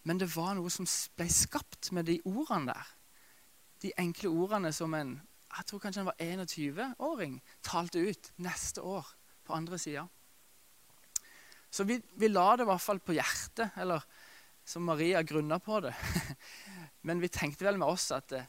men 0.05 0.19
det 0.19 0.27
var 0.35 0.57
noe 0.57 0.71
som 0.73 0.87
ble 1.15 1.27
skapt 1.31 1.93
med 1.95 2.09
de 2.09 2.19
ordene 2.27 2.73
der. 2.73 2.91
De 3.85 3.93
enkle 4.01 4.33
ordene 4.33 4.73
som 4.75 4.93
en 4.97 5.15
jeg 5.55 5.67
tror 5.69 5.79
kanskje 5.79 6.01
han 6.01 6.09
var 6.09 6.19
21-åring 6.19 7.37
talte 7.63 8.01
ut 8.03 8.31
neste 8.43 8.83
år 8.83 9.07
på 9.47 9.55
andre 9.55 9.79
sida. 9.79 10.03
Så 11.71 11.85
vi, 11.87 11.95
vi, 12.19 12.27
la 12.27 12.57
det 12.57 12.65
i 12.65 12.69
hvert 12.69 12.83
fall 12.83 12.99
på 12.99 13.15
hjertet, 13.15 13.77
eller 13.79 14.03
som 14.67 14.83
Maria 14.83 15.21
grunna 15.23 15.61
på 15.63 15.79
det. 15.85 15.93
Men 17.07 17.23
vi 17.23 17.31
tenkte 17.31 17.67
vel 17.67 17.79
med 17.79 17.87
oss 17.87 18.09
at 18.15 18.27
det, 18.33 18.43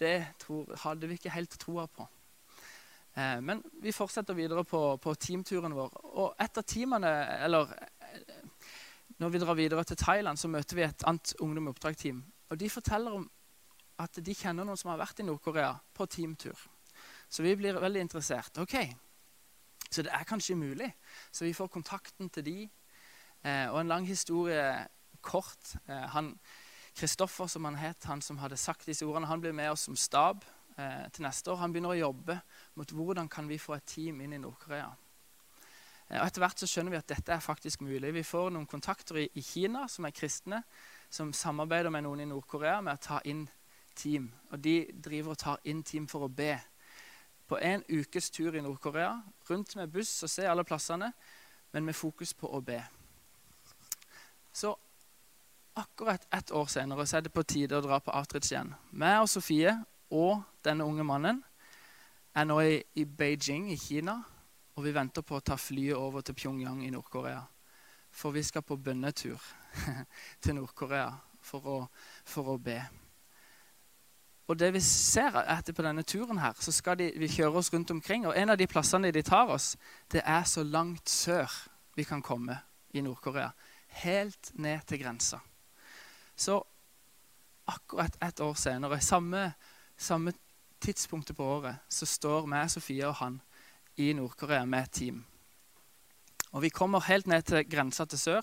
det 0.00 0.16
tror, 0.40 0.72
hadde 0.86 1.10
vi 1.10 1.18
ikke 1.18 1.36
helt 1.36 1.58
troa 1.60 1.84
på. 1.88 2.08
Eh, 3.14 3.40
men 3.40 3.62
vi 3.82 3.92
fortsetter 3.94 4.34
videre 4.34 4.64
på, 4.66 4.96
på 4.96 5.14
teamturen 5.14 5.74
vår. 5.74 5.94
Og 6.18 6.34
et 6.42 6.58
av 6.58 6.66
teamene, 6.66 7.12
eller 7.46 7.70
eh, 7.78 8.34
når 9.22 9.30
vi 9.30 9.42
drar 9.42 9.58
videre 9.58 9.84
til 9.86 9.96
Thailand, 10.00 10.38
så 10.38 10.50
møter 10.50 10.78
vi 10.78 10.86
et 10.86 11.06
annet 11.06 11.34
ungdom 11.40 11.68
i 11.68 11.74
oppdrag-team. 11.74 12.24
Og 12.50 12.58
de 12.60 12.70
forteller 12.70 13.14
om 13.20 13.28
at 14.02 14.18
de 14.26 14.34
kjenner 14.34 14.66
noen 14.66 14.78
som 14.78 14.90
har 14.90 14.98
vært 14.98 15.22
i 15.22 15.26
Nord-Korea 15.26 15.76
på 15.94 16.06
teamtur. 16.10 16.58
Så 17.30 17.42
vi 17.46 17.54
blir 17.56 17.78
veldig 17.78 18.02
interessert. 18.08 18.58
Ok, 18.58 18.76
Så 19.90 20.02
det 20.02 20.10
er 20.10 20.24
kanskje 20.24 20.56
mulig. 20.56 20.88
Så 21.30 21.44
vi 21.44 21.52
får 21.52 21.68
kontakten 21.70 22.30
til 22.30 22.44
de. 22.44 22.70
Eh, 23.44 23.70
og 23.70 23.80
en 23.80 23.88
lang 23.88 24.06
historie 24.06 24.88
kort. 25.22 25.76
Eh, 25.86 26.08
han, 26.10 26.38
Kristoffer, 26.96 27.46
som 27.46 27.64
han 27.64 27.76
het, 27.76 28.04
han 28.04 28.22
som 28.22 28.38
hadde 28.38 28.56
sagt 28.56 28.86
disse 28.86 29.06
ordene, 29.06 29.26
han 29.26 29.40
blir 29.40 29.52
med 29.52 29.70
oss 29.70 29.86
som 29.86 29.96
stab 29.96 30.44
eh, 30.76 31.06
til 31.12 31.26
neste 31.26 31.52
år. 31.52 31.60
Han 31.62 31.72
begynner 31.72 31.94
å 31.94 32.02
jobbe 32.02 32.38
mot 32.78 32.94
hvordan 32.94 33.28
kan 33.30 33.48
vi 33.48 33.60
få 33.60 33.76
et 33.76 33.88
team 33.96 34.20
inn 34.24 34.36
i 34.36 34.40
Nord-Korea. 34.42 34.90
Eh, 36.08 36.20
og 36.20 36.26
Etter 36.26 36.44
hvert 36.44 36.62
så 36.62 36.68
skjønner 36.70 36.94
vi 36.94 37.00
at 37.00 37.10
dette 37.10 37.34
er 37.34 37.44
faktisk 37.44 37.84
mulig. 37.86 38.12
Vi 38.14 38.26
får 38.26 38.52
noen 38.54 38.68
kontakter 38.70 39.22
i, 39.24 39.28
i 39.34 39.44
Kina 39.44 39.86
som 39.88 40.08
er 40.08 40.16
kristne, 40.16 40.62
som 41.10 41.32
samarbeider 41.32 41.92
med 41.94 42.06
noen 42.06 42.24
i 42.24 42.28
Nord-Korea 42.30 42.80
med 42.84 42.98
å 42.98 43.04
ta 43.08 43.20
inn 43.28 43.46
team. 43.94 44.30
Og 44.52 44.58
de 44.58 44.78
driver 44.92 45.34
og 45.34 45.42
tar 45.42 45.64
inn 45.70 45.82
team 45.86 46.08
for 46.10 46.26
å 46.26 46.32
be. 46.32 46.56
På 47.48 47.58
en 47.60 47.84
ukes 47.88 48.30
tur 48.32 48.56
i 48.56 48.62
Nord-Korea, 48.64 49.18
rundt 49.50 49.76
med 49.76 49.92
buss 49.92 50.22
og 50.24 50.32
se 50.32 50.46
alle 50.48 50.64
plassene, 50.64 51.12
men 51.74 51.84
med 51.84 51.96
fokus 51.96 52.32
på 52.34 52.48
å 52.48 52.60
be. 52.64 52.80
Så 54.54 54.70
akkurat 55.74 56.26
ett 56.30 56.50
år 56.54 56.66
senere 56.70 57.06
så 57.06 57.18
er 57.18 57.26
det 57.26 57.34
på 57.34 57.42
tide 57.42 57.76
å 57.76 57.82
dra 57.84 57.98
på 58.00 58.14
outreach 58.14 58.52
igjen. 58.52 58.70
Meg 58.94 59.24
og 59.24 59.28
Sofie 59.28 59.74
og 60.14 60.42
denne 60.64 60.86
unge 60.86 61.04
mannen 61.06 61.42
er 62.34 62.46
nå 62.46 62.60
i, 62.62 62.78
i 62.98 63.04
Beijing 63.04 63.68
i 63.72 63.78
Kina, 63.78 64.16
og 64.74 64.86
vi 64.86 64.94
venter 64.94 65.22
på 65.26 65.38
å 65.38 65.44
ta 65.44 65.56
flyet 65.58 65.98
over 65.98 66.24
til 66.24 66.36
Pyongyang 66.38 66.82
i 66.86 66.90
Nord-Korea. 66.94 67.42
For 68.14 68.34
vi 68.34 68.42
skal 68.46 68.62
på 68.62 68.78
bønnetur 68.78 69.42
til 70.42 70.56
Nord-Korea 70.58 71.08
for, 71.42 71.88
for 72.26 72.54
å 72.54 72.58
be. 72.58 72.78
Og 74.44 74.58
det 74.60 74.74
vi 74.74 74.82
ser 74.84 75.38
etter 75.40 75.72
på 75.72 75.84
denne 75.86 76.04
turen 76.04 76.38
her, 76.42 76.56
så 76.60 76.72
skal 76.74 76.98
de, 77.00 77.08
vi 77.16 77.30
kjøre 77.32 77.62
oss 77.62 77.72
rundt 77.72 77.94
omkring. 77.94 78.26
Og 78.28 78.36
en 78.36 78.52
av 78.52 78.58
de 78.60 78.68
plassene 78.68 79.12
de 79.14 79.22
tar 79.24 79.50
oss, 79.54 79.72
det 80.12 80.20
er 80.20 80.44
så 80.48 80.62
langt 80.66 81.08
sør 81.08 81.50
vi 81.96 82.04
kan 82.04 82.22
komme 82.22 82.58
i 82.92 83.02
Nord-Korea. 83.02 83.50
Helt 84.04 84.52
ned 84.58 84.84
til 84.90 85.00
grensa. 85.00 85.40
Så 86.36 86.58
akkurat 87.70 88.18
et 88.20 88.42
år 88.44 88.58
senere, 88.58 89.00
samme, 89.00 89.46
samme 89.96 90.32
tidspunktet 90.80 91.36
på 91.36 91.44
året, 91.44 91.76
så 91.88 92.06
står 92.06 92.48
meg, 92.50 92.70
Sofie 92.70 93.06
og 93.08 93.14
han 93.20 93.40
i 93.96 94.12
Nord-Korea 94.12 94.64
med 94.64 94.82
et 94.82 94.92
team. 94.92 95.24
Og 96.52 96.62
Vi 96.62 96.68
kommer 96.68 97.00
helt 97.00 97.26
ned 97.26 97.42
til 97.42 97.64
grensa 97.70 98.04
til 98.04 98.18
sør, 98.18 98.42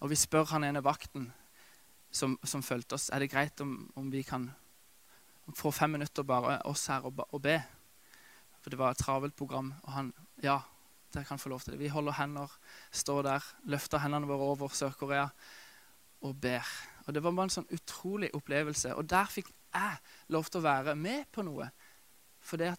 og 0.00 0.10
vi 0.10 0.14
spør 0.14 0.44
han 0.44 0.64
ene 0.64 0.84
vakten 0.84 1.32
som, 2.14 2.38
som 2.44 2.62
fulgte 2.62 2.94
oss, 2.94 3.08
er 3.10 3.18
det 3.18 3.30
greit 3.32 3.60
om, 3.60 3.90
om 3.96 4.10
vi 4.12 4.22
kan 4.22 4.50
få 5.54 5.70
fem 5.74 5.90
minutter 5.90 6.22
bare 6.22 6.60
oss 6.64 6.86
her 6.86 7.06
og, 7.06 7.24
og 7.30 7.42
be. 7.42 7.58
For 8.62 8.70
det 8.70 8.78
var 8.78 8.94
et 8.94 9.02
travelt 9.02 9.36
program. 9.36 9.74
Og 9.82 9.92
han 9.92 10.12
Ja, 10.42 10.60
dere 11.14 11.24
kan 11.24 11.38
få 11.38 11.48
lov 11.48 11.60
til 11.60 11.72
det. 11.72 11.80
Vi 11.80 11.88
holder 11.88 12.12
hender, 12.12 12.50
står 12.92 13.22
der, 13.22 13.44
løfter 13.64 13.98
hendene 14.02 14.26
våre 14.26 14.50
over 14.54 14.68
Sør-Korea 14.68 15.28
og 16.22 16.40
ber. 16.40 16.66
Og 17.06 17.14
Det 17.14 17.22
var 17.22 17.32
bare 17.32 17.44
en 17.44 17.54
sånn 17.54 17.70
utrolig 17.72 18.30
opplevelse. 18.34 18.94
Og 18.94 19.10
der 19.10 19.30
fikk 19.30 19.52
jeg 19.74 19.96
lov 20.34 20.48
til 20.48 20.60
å 20.60 20.66
være 20.66 20.94
med 20.96 21.26
på 21.32 21.44
noe. 21.46 21.68
For 22.44 22.60
det, 22.60 22.72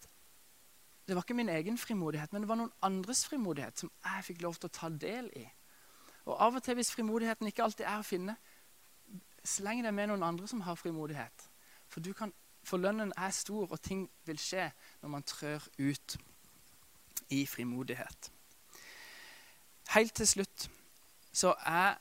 det 1.07 1.15
var 1.15 1.25
ikke 1.25 1.37
min 1.37 1.51
egen 1.51 1.77
frimodighet, 1.77 2.33
men 2.33 2.45
det 2.45 2.49
var 2.49 2.59
noen 2.61 2.73
andres 2.85 3.25
frimodighet 3.27 3.83
som 3.83 3.91
jeg 4.05 4.27
fikk 4.29 4.41
lov 4.45 4.57
til 4.59 4.71
å 4.71 4.77
ta 4.79 4.89
del 4.89 5.29
i. 5.35 5.45
Og 6.25 6.39
Av 6.41 6.55
og 6.57 6.63
til, 6.63 6.77
hvis 6.79 6.93
frimodigheten 6.95 7.47
ikke 7.47 7.63
alltid 7.65 7.85
er 7.85 8.01
å 8.01 8.07
finne, 8.07 8.37
sleng 9.45 9.83
deg 9.85 9.93
med 9.93 10.09
noen 10.09 10.25
andre 10.25 10.47
som 10.49 10.63
har 10.65 10.79
frimodighet. 10.79 11.49
For 11.91 12.13
kan 12.17 12.33
for 12.65 12.81
lønnen 12.81 13.13
er 13.17 13.29
stor, 13.29 13.67
og 13.69 13.81
ting 13.81 14.07
vil 14.25 14.39
skje 14.41 14.71
når 15.01 15.09
man 15.09 15.23
trør 15.23 15.67
ut 15.77 16.17
i 17.29 17.45
frimodighet. 17.45 18.31
Helt 19.93 20.15
til 20.17 20.27
slutt 20.27 20.69
så 21.35 21.53
er 21.61 21.99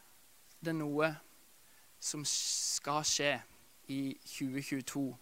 det 0.65 0.73
noe 0.77 1.11
som 2.01 2.25
skal 2.29 3.05
skje 3.05 3.35
i 3.89 4.19
2022. 4.25 5.17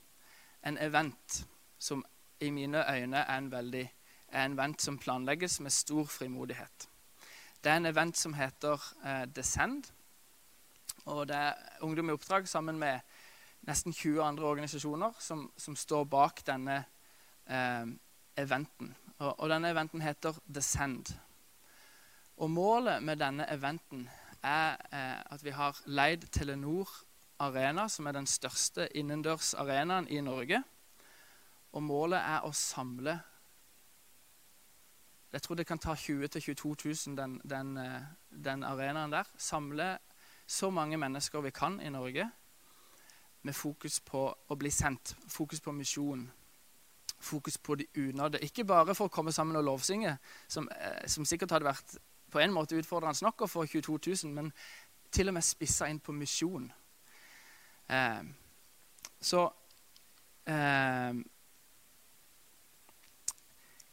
En 0.66 0.78
event 0.78 1.46
som 1.78 2.04
i 2.40 2.50
mine 2.50 2.84
øyne 2.94 3.16
er 3.16 3.38
en 3.38 3.50
veldig 3.50 3.88
er 4.32 4.44
en 4.44 4.52
event 4.52 4.82
som 4.82 4.98
planlegges 4.98 5.60
med 5.60 5.70
stor 5.70 6.04
frimodighet. 6.04 6.88
Det 7.64 7.72
er 7.72 7.76
en 7.76 7.86
event 7.86 8.16
som 8.18 8.34
heter 8.34 8.94
eh, 9.04 9.26
Descend. 9.36 9.84
Og 11.04 11.28
det 11.28 11.36
er 11.36 11.54
Ungdom 11.80 12.08
i 12.08 12.12
oppdrag 12.12 12.48
sammen 12.48 12.78
med 12.78 13.00
nesten 13.68 13.92
20 13.92 14.22
andre 14.22 14.44
organisasjoner 14.44 15.12
som, 15.18 15.52
som 15.56 15.76
står 15.76 16.04
bak 16.04 16.42
denne 16.46 16.84
eh, 17.46 17.86
eventen. 18.36 18.94
Og, 19.18 19.40
og, 19.40 19.48
denne 19.50 19.70
eventen 19.70 20.02
heter 20.02 20.38
Descend. 20.54 21.14
Og 22.36 22.50
målet 22.50 23.02
med 23.02 23.16
denne 23.16 23.46
eventen 23.52 24.08
er 24.42 24.76
eh, 24.92 25.20
at 25.34 25.44
vi 25.44 25.50
har 25.50 25.82
leid 25.86 26.26
Telenor 26.32 26.88
Arena, 27.38 27.88
som 27.88 28.06
er 28.06 28.12
den 28.12 28.26
største 28.26 28.88
innendørsarenaen 28.96 30.08
i 30.08 30.20
Norge. 30.20 30.62
Og 31.72 31.82
målet 31.82 32.20
er 32.20 32.44
å 32.44 32.52
samle 32.52 33.20
Jeg 35.32 35.42
tror 35.42 35.56
det 35.56 35.64
kan 35.64 35.78
ta 35.80 35.94
20 35.96 36.28
000-22 36.28 37.08
000, 37.08 37.16
den, 37.16 37.38
den, 37.48 37.76
eh, 37.80 38.02
den 38.28 38.64
arenaen 38.68 39.14
der. 39.14 39.24
Samle 39.40 39.94
så 40.46 40.68
mange 40.70 40.98
mennesker 41.00 41.40
vi 41.40 41.50
kan 41.50 41.80
i 41.80 41.88
Norge 41.88 42.26
med 43.42 43.54
fokus 43.56 44.00
på 44.00 44.26
å 44.28 44.56
bli 44.58 44.70
sendt, 44.70 45.14
fokus 45.28 45.60
på 45.60 45.72
misjon, 45.72 46.26
fokus 47.20 47.58
på 47.58 47.74
de 47.74 47.86
unådde. 47.96 48.42
Ikke 48.44 48.64
bare 48.64 48.94
for 48.94 49.08
å 49.08 49.14
komme 49.14 49.32
sammen 49.32 49.56
og 49.56 49.64
lovsynge, 49.64 50.16
som, 50.48 50.68
eh, 50.68 51.06
som, 51.06 51.24
sikkert 51.24 51.50
hadde 51.50 51.70
vært 51.70 51.96
på 52.30 52.38
en 52.38 52.52
måte 52.52 52.76
utfordrende 52.76 53.24
nok 53.24 53.42
å 53.42 53.50
få 53.50 53.66
22 53.66 53.98
000, 54.24 54.34
men 54.34 54.52
til 55.10 55.28
og 55.28 55.34
med 55.34 55.44
spissa 55.44 55.88
inn 55.88 56.00
på 56.00 56.12
misjon. 56.12 56.70
Eh, 57.88 58.22
så 59.20 59.42
eh, 60.46 61.20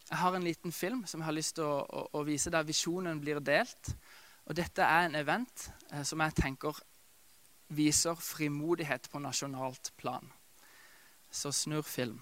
Jeg 0.09 0.17
har 0.17 0.35
en 0.35 0.43
liten 0.43 0.71
film 0.71 1.03
som 1.05 1.21
jeg 1.21 1.27
har 1.27 1.37
lyst 1.37 1.55
til 1.59 1.67
å, 1.69 1.83
å, 1.85 2.05
å 2.17 2.23
vise 2.25 2.49
der 2.49 2.65
visjonen 2.65 3.21
blir 3.21 3.41
delt. 3.45 3.91
Og 4.49 4.55
Dette 4.57 4.81
er 4.81 5.05
en 5.05 5.19
event 5.19 5.67
eh, 5.91 6.01
som 6.01 6.21
jeg 6.25 6.37
tenker 6.39 6.79
viser 7.69 8.17
frimodighet 8.17 9.09
på 9.11 9.21
nasjonalt 9.21 9.91
plan. 9.97 10.25
Så 11.29 11.51
snurr 11.53 11.85
film. 11.85 12.17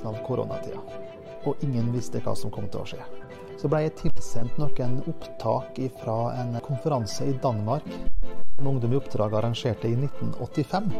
Begynnelsen 0.00 0.06
av 0.06 0.26
koronatida, 0.26 0.80
og 1.44 1.56
ingen 1.62 1.92
visste 1.92 2.20
hva 2.20 2.34
som 2.36 2.50
kom 2.50 2.68
til 2.68 2.80
å 2.80 2.86
skje. 2.86 3.04
Så 3.58 3.68
ble 3.68 3.82
jeg 3.84 3.96
tilsendt 3.98 4.58
noen 4.58 5.02
opptak 5.06 5.78
fra 6.00 6.32
en 6.40 6.58
konferanse 6.64 7.26
i 7.26 7.38
Danmark 7.42 7.84
som 8.56 8.66
Ungdom 8.66 8.92
i 8.92 8.96
oppdrag 8.96 9.34
arrangerte 9.34 9.88
i 9.88 9.96
1985. 9.96 10.90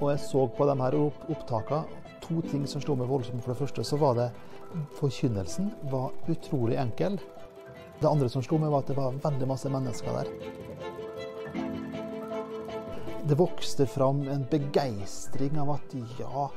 Og 0.00 0.10
jeg 0.10 0.20
så 0.20 0.46
på 0.46 0.66
de 0.66 0.76
her 0.80 0.94
opptakene 0.96 1.84
to 2.22 2.40
ting 2.42 2.66
som 2.66 2.80
slo 2.80 2.94
meg 2.96 3.08
voldsomt. 3.10 3.42
For 3.42 3.52
det 3.52 3.58
første 3.58 3.84
så 3.84 3.96
var 3.98 4.14
det 4.18 4.30
forkynnelsen 4.98 5.72
var 5.90 6.10
utrolig 6.30 6.78
enkel. 6.78 7.18
Det 8.00 8.08
andre 8.08 8.28
som 8.30 8.42
slo 8.42 8.58
meg, 8.58 8.70
var 8.70 8.82
at 8.82 8.90
det 8.90 8.98
var 8.98 9.18
veldig 9.22 9.48
masse 9.50 9.70
mennesker 9.70 10.10
der. 10.18 10.30
Det 13.26 13.38
vokste 13.38 13.86
fram 13.86 14.22
en 14.30 14.46
begeistring 14.50 15.58
av 15.60 15.76
at 15.76 15.94
ja, 16.18 16.48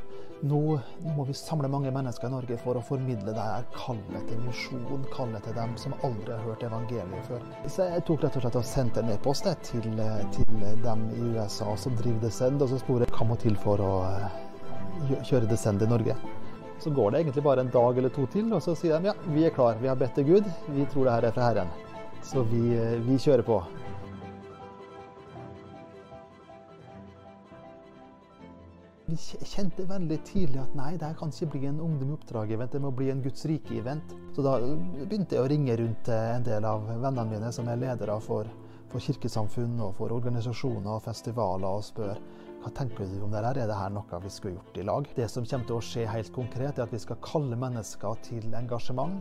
nå, 0.44 0.80
nå, 1.04 1.14
må 1.16 1.24
vi 1.24 1.34
samle 1.34 1.70
mange 1.72 1.92
mennesker 1.94 2.28
i 2.28 2.32
Norge 2.34 2.58
for 2.60 2.76
å 2.76 2.84
formidle 2.84 3.32
det 3.32 3.44
her 3.48 3.66
kallet 3.76 4.26
til 4.28 4.42
misjon, 4.44 5.06
kallet 5.14 5.46
til 5.48 5.56
dem 5.56 5.76
som 5.80 5.96
aldri 6.04 6.34
har 6.36 6.44
hørt 6.44 6.66
evangeliet 6.68 7.30
før. 7.30 7.46
Så 7.72 7.88
jeg 7.88 8.04
tok 8.10 8.26
rett 8.26 8.38
og 8.40 8.46
slett 8.46 8.60
og 8.60 8.68
sendte 8.68 9.04
en 9.04 9.14
e-post 9.14 9.48
til, 9.70 9.88
til, 10.36 10.66
dem 10.84 11.06
i 11.16 11.30
USA 11.34 11.76
som 11.80 11.96
driver 12.00 12.26
Descend, 12.26 12.64
og 12.64 12.74
så 12.74 12.82
spurte 12.82 13.08
hva 13.14 13.30
må 13.30 13.40
til 13.40 13.56
for 13.64 13.84
å 13.84 13.94
eh, 14.10 15.22
kjøre 15.30 15.48
Descend 15.48 15.86
i 15.86 15.90
Norge. 15.90 16.18
Så 16.84 16.92
går 16.92 17.14
det 17.14 17.24
egentlig 17.24 17.46
bare 17.46 17.64
en 17.64 17.72
dag 17.72 17.98
eller 17.98 18.12
to 18.12 18.28
til, 18.34 18.52
og 18.52 18.60
så 18.66 18.76
sier 18.76 19.00
de 19.00 19.14
ja, 19.14 19.16
vi 19.32 19.48
er 19.48 19.56
klar, 19.56 19.80
vi 19.80 19.88
har 19.88 20.00
bedt 20.00 20.18
til 20.20 20.28
Gud, 20.28 20.52
vi 20.76 20.90
tror 20.92 21.08
det 21.08 21.16
her 21.16 21.30
er 21.30 21.38
fra 21.38 21.48
Herren. 21.52 21.72
Så 22.24 22.44
vi, 22.52 22.66
eh, 22.76 23.00
vi 23.08 23.16
kjører 23.16 23.48
på. 23.48 23.62
Vi 29.06 29.18
kjente 29.20 29.84
veldig 29.84 30.18
tidlig 30.24 30.62
at 30.62 30.76
nei, 30.80 30.94
det 30.96 31.10
kan 31.20 31.32
ikke 31.34 31.50
bli 31.58 31.68
en 31.68 31.82
Ungdom 31.84 32.14
i 32.14 32.16
oppdrag-event, 32.16 32.72
det 32.72 32.80
må 32.80 32.92
bli 32.96 33.10
en 33.12 33.24
Guds 33.24 33.44
rike-event. 33.50 34.14
Så 34.32 34.46
da 34.46 34.54
begynte 34.64 35.36
jeg 35.36 35.44
å 35.44 35.50
ringe 35.52 35.76
rundt 35.82 36.12
en 36.16 36.46
del 36.46 36.64
av 36.64 36.86
vennene 36.88 37.26
mine 37.28 37.52
som 37.52 37.68
er 37.68 37.82
ledere 37.82 38.16
for, 38.24 38.48
for 38.94 39.04
kirkesamfunn 39.04 39.76
og 39.84 39.98
for 39.98 40.16
organisasjoner 40.16 40.96
og 40.96 41.04
festivaler, 41.04 41.68
og 41.68 41.84
spør 41.84 42.24
hva 42.64 42.72
tenker 42.72 43.10
du 43.12 43.18
om 43.26 43.34
det 43.34 43.44
her? 43.44 43.60
Er 43.60 43.68
det 43.68 43.76
her 43.76 43.92
noe 43.92 44.24
vi 44.24 44.32
skulle 44.32 44.56
gjort 44.56 44.80
i 44.80 44.88
lag? 44.88 45.12
Det 45.18 45.28
som 45.28 45.44
kommer 45.44 45.68
til 45.68 45.76
å 45.76 45.84
skje 45.84 46.08
helt 46.08 46.32
konkret, 46.32 46.80
er 46.80 46.88
at 46.88 46.96
vi 46.96 47.04
skal 47.04 47.20
kalle 47.26 47.60
mennesker 47.60 48.24
til 48.24 48.56
engasjement 48.56 49.20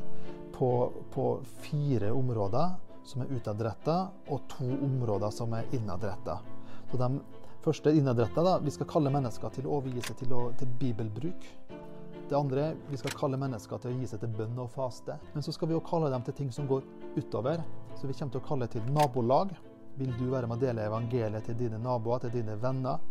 på, 0.55 0.71
på 1.11 1.29
fire 1.66 2.14
områder 2.14 2.79
som 3.11 3.25
er 3.25 3.35
utadretta, 3.35 3.97
og 4.31 4.47
to 4.47 4.68
områder 4.87 5.35
som 5.35 5.59
er 5.59 5.66
innadretta. 5.75 6.38
Første 7.62 7.92
innadretta, 7.94 8.42
da, 8.42 8.59
vi 8.62 8.72
skal 8.75 8.88
kalle 8.90 9.12
mennesker 9.14 9.53
til 9.55 9.68
å 9.68 9.79
overgi 9.79 10.03
seg 10.07 10.18
til, 10.22 10.35
å, 10.35 10.42
til 10.59 10.70
bibelbruk. 10.81 11.48
Det 12.29 12.38
andre, 12.38 12.70
vi 12.88 12.98
skal 13.01 13.14
kalle 13.18 13.38
mennesker 13.40 13.83
til 13.83 13.92
å 13.92 13.98
gi 14.01 14.09
seg 14.09 14.22
til 14.22 14.33
bønn 14.38 14.59
og 14.62 14.70
faste. 14.72 15.18
Men 15.35 15.44
så 15.44 15.53
skal 15.55 15.68
vi 15.68 15.77
jo 15.77 15.83
kalle 15.85 16.11
dem 16.12 16.25
til 16.27 16.37
ting 16.38 16.53
som 16.55 16.68
går 16.70 16.87
utover. 17.18 17.62
Så 17.98 18.09
vi 18.09 18.16
kommer 18.16 18.35
til 18.35 18.40
å 18.40 18.46
kalle 18.46 18.68
til 18.72 18.87
nabolag. 18.94 19.53
Vil 19.98 20.14
du 20.16 20.31
være 20.33 20.48
med 20.48 20.57
å 20.57 20.62
dele 20.62 20.87
evangeliet 20.88 21.44
til 21.44 21.59
dine 21.59 21.81
naboer, 21.83 22.22
til 22.25 22.33
dine 22.38 22.57
venner? 22.62 23.03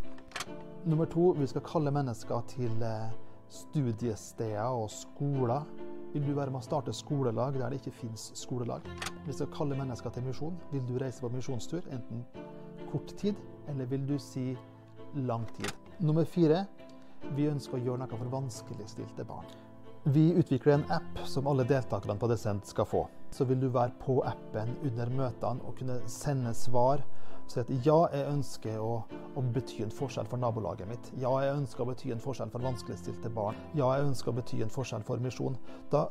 Nummer 0.90 1.06
to, 1.06 1.36
vi 1.38 1.46
skal 1.48 1.62
kalle 1.68 1.94
mennesker 1.94 2.48
til 2.50 2.82
eh, 2.82 3.12
studiesteder 3.54 4.74
og 4.74 4.90
skoler. 4.90 5.70
Vil 6.16 6.26
du 6.26 6.34
være 6.34 6.52
med 6.52 6.64
å 6.64 6.66
starte 6.66 6.96
skolelag 6.96 7.60
der 7.62 7.70
det 7.70 7.84
ikke 7.84 7.94
fins 8.02 8.32
skolelag? 8.36 8.90
Vi 9.28 9.36
skal 9.38 9.52
kalle 9.54 9.78
mennesker 9.78 10.12
til 10.16 10.26
misjon. 10.26 10.58
Vil 10.74 10.84
du 10.90 10.98
reise 11.00 11.22
på 11.22 11.30
misjonstur, 11.32 11.86
enten 11.94 12.26
kort 12.92 13.16
tid, 13.18 13.40
eller 13.72 13.90
vil 13.90 14.06
du 14.08 14.18
si 14.20 14.52
lang 15.14 15.46
tid? 15.58 15.72
Nummer 16.00 16.26
fire, 16.26 16.66
vi 17.36 17.50
ønsker 17.50 17.78
å 17.78 17.84
gjøre 17.84 18.04
noe 18.04 18.20
for 18.20 18.32
vanskeligstilte 18.34 19.26
barn. 19.28 19.50
Vi 20.04 20.32
utvikler 20.34 20.80
en 20.80 20.86
app 20.90 21.20
som 21.30 21.48
alle 21.48 21.64
deltakerne 21.70 22.18
på 22.18 22.30
Descent 22.32 22.66
skal 22.66 22.88
få. 22.90 23.04
Så 23.32 23.46
vil 23.46 23.60
du 23.62 23.68
være 23.70 23.94
på 24.02 24.18
appen 24.26 24.74
under 24.82 25.12
møtene 25.14 25.62
og 25.62 25.76
kunne 25.78 26.00
sende 26.10 26.56
svar 26.58 27.04
si 27.52 27.60
at 27.62 27.70
ja, 27.86 27.98
jeg 28.14 28.28
ønsker 28.32 28.80
å, 28.82 28.92
å, 29.36 29.44
bety 29.54 29.84
en 29.86 29.94
forskjell 29.94 30.30
for 30.32 30.42
nabolaget 30.42 30.90
mitt. 30.90 31.12
Ja, 31.20 31.34
jeg 31.44 31.58
ønsker 31.60 31.84
å 31.84 31.90
bety 31.92 32.14
en 32.16 32.24
forskjell 32.24 32.52
for 32.54 32.64
vanskeligstilte 32.64 33.32
barn. 33.36 33.60
Ja, 33.78 33.92
jeg 33.98 34.08
ønsker 34.10 34.32
å 34.32 34.38
bety 34.40 34.62
en 34.64 34.74
forskjell 34.74 35.04
for 35.08 35.22
misjon. 35.24 35.58
Da 35.92 36.08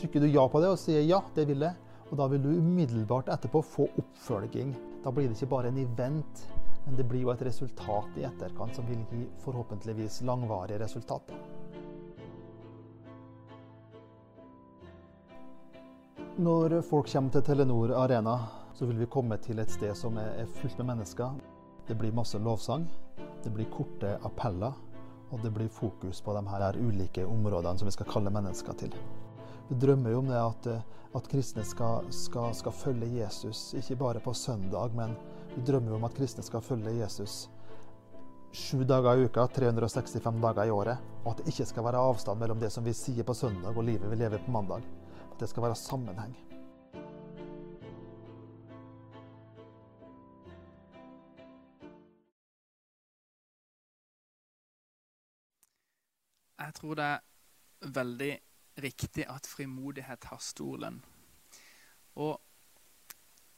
trykker 0.00 0.24
du 0.24 0.28
ja 0.32 0.44
på 0.50 0.62
det 0.62 0.72
og 0.74 0.80
sier 0.82 1.04
ja, 1.06 1.22
det 1.36 1.46
vil 1.50 1.64
jeg. 1.68 1.91
Og 2.12 2.18
da 2.20 2.28
vil 2.28 2.42
du 2.44 2.50
umiddelbart 2.52 3.32
etterpå 3.32 3.62
få 3.64 3.88
oppfølging. 3.98 4.74
Da 5.02 5.10
blir 5.10 5.30
det 5.30 5.38
ikke 5.38 5.50
bare 5.54 5.72
en 5.72 5.80
event, 5.80 6.46
men 6.84 6.96
det 6.98 7.08
blir 7.08 7.24
jo 7.24 7.32
et 7.32 7.44
resultat 7.48 8.20
i 8.20 8.26
etterkant 8.28 8.76
som 8.76 8.86
vil 8.86 9.00
gi 9.10 9.24
forhåpentligvis 9.40 10.20
langvarige 10.28 10.82
resultater. 10.84 11.40
Når 16.36 16.80
folk 16.84 17.08
kommer 17.12 17.32
til 17.32 17.48
Telenor 17.48 17.96
Arena 17.96 18.36
så 18.74 18.86
vil 18.86 18.98
vi 18.98 19.06
komme 19.06 19.36
til 19.38 19.60
et 19.62 19.70
sted 19.70 19.94
som 19.94 20.16
er 20.18 20.46
fullt 20.58 20.78
med 20.80 20.88
mennesker. 20.92 21.34
Det 21.86 21.94
blir 21.98 22.14
masse 22.14 22.38
lovsang, 22.38 22.86
det 23.44 23.52
blir 23.54 23.68
korte 23.70 24.16
appeller, 24.24 24.72
og 25.30 25.42
det 25.42 25.52
blir 25.54 25.68
fokus 25.68 26.20
på 26.20 26.34
de 26.34 26.42
her 26.48 26.78
ulike 26.80 27.26
områdene 27.26 27.78
som 27.78 27.86
vi 27.86 27.94
skal 27.94 28.08
kalle 28.10 28.32
mennesker 28.32 28.72
til. 28.80 28.96
Vi 29.68 29.78
drømmer 29.80 30.12
jo 30.12 30.18
om 30.18 30.28
det 30.28 30.38
at, 30.40 30.68
at 31.16 31.28
kristne 31.32 31.64
skal, 31.64 32.06
skal, 32.12 32.54
skal, 32.54 32.72
følge 32.72 33.08
Jesus, 33.20 33.72
ikke 33.78 33.96
bare 33.96 34.20
på 34.20 34.34
søndag, 34.34 34.94
men 34.96 35.16
vi 35.54 35.64
drømmer 35.66 35.94
jo 35.94 36.00
om 36.00 36.06
at 36.08 36.16
kristne 36.16 36.44
skal 36.44 36.64
følge 36.64 36.98
Jesus 36.98 37.48
sju 38.52 38.84
dager 38.84 39.16
i 39.16 39.24
uka, 39.24 39.46
365 39.48 40.40
dager 40.42 40.66
i 40.68 40.70
året, 40.70 41.00
og 41.24 41.32
at 41.32 41.40
det 41.40 41.52
ikke 41.54 41.66
skal 41.70 41.86
være 41.86 42.04
avstand 42.10 42.40
mellom 42.40 42.60
det 42.60 42.68
som 42.72 42.84
vi 42.84 42.92
sier 42.92 43.24
på 43.24 43.34
søndag 43.34 43.76
og 43.76 43.86
livet 43.86 44.10
vi 44.12 44.20
lever 44.20 44.44
på 44.44 44.52
mandag. 44.52 44.84
At 45.32 45.40
det 45.40 45.48
skal 45.48 45.64
være 45.64 45.78
sammenheng. 45.80 46.36
Jeg 56.62 56.74
tror 56.76 56.94
det 56.94 57.04
er 57.04 57.92
veldig 57.94 58.32
riktig 58.78 59.26
at 59.28 59.46
frimodighet 59.46 60.24
har 60.30 60.40
stor 60.40 60.76
lønn. 60.84 61.02
Og 62.14 62.40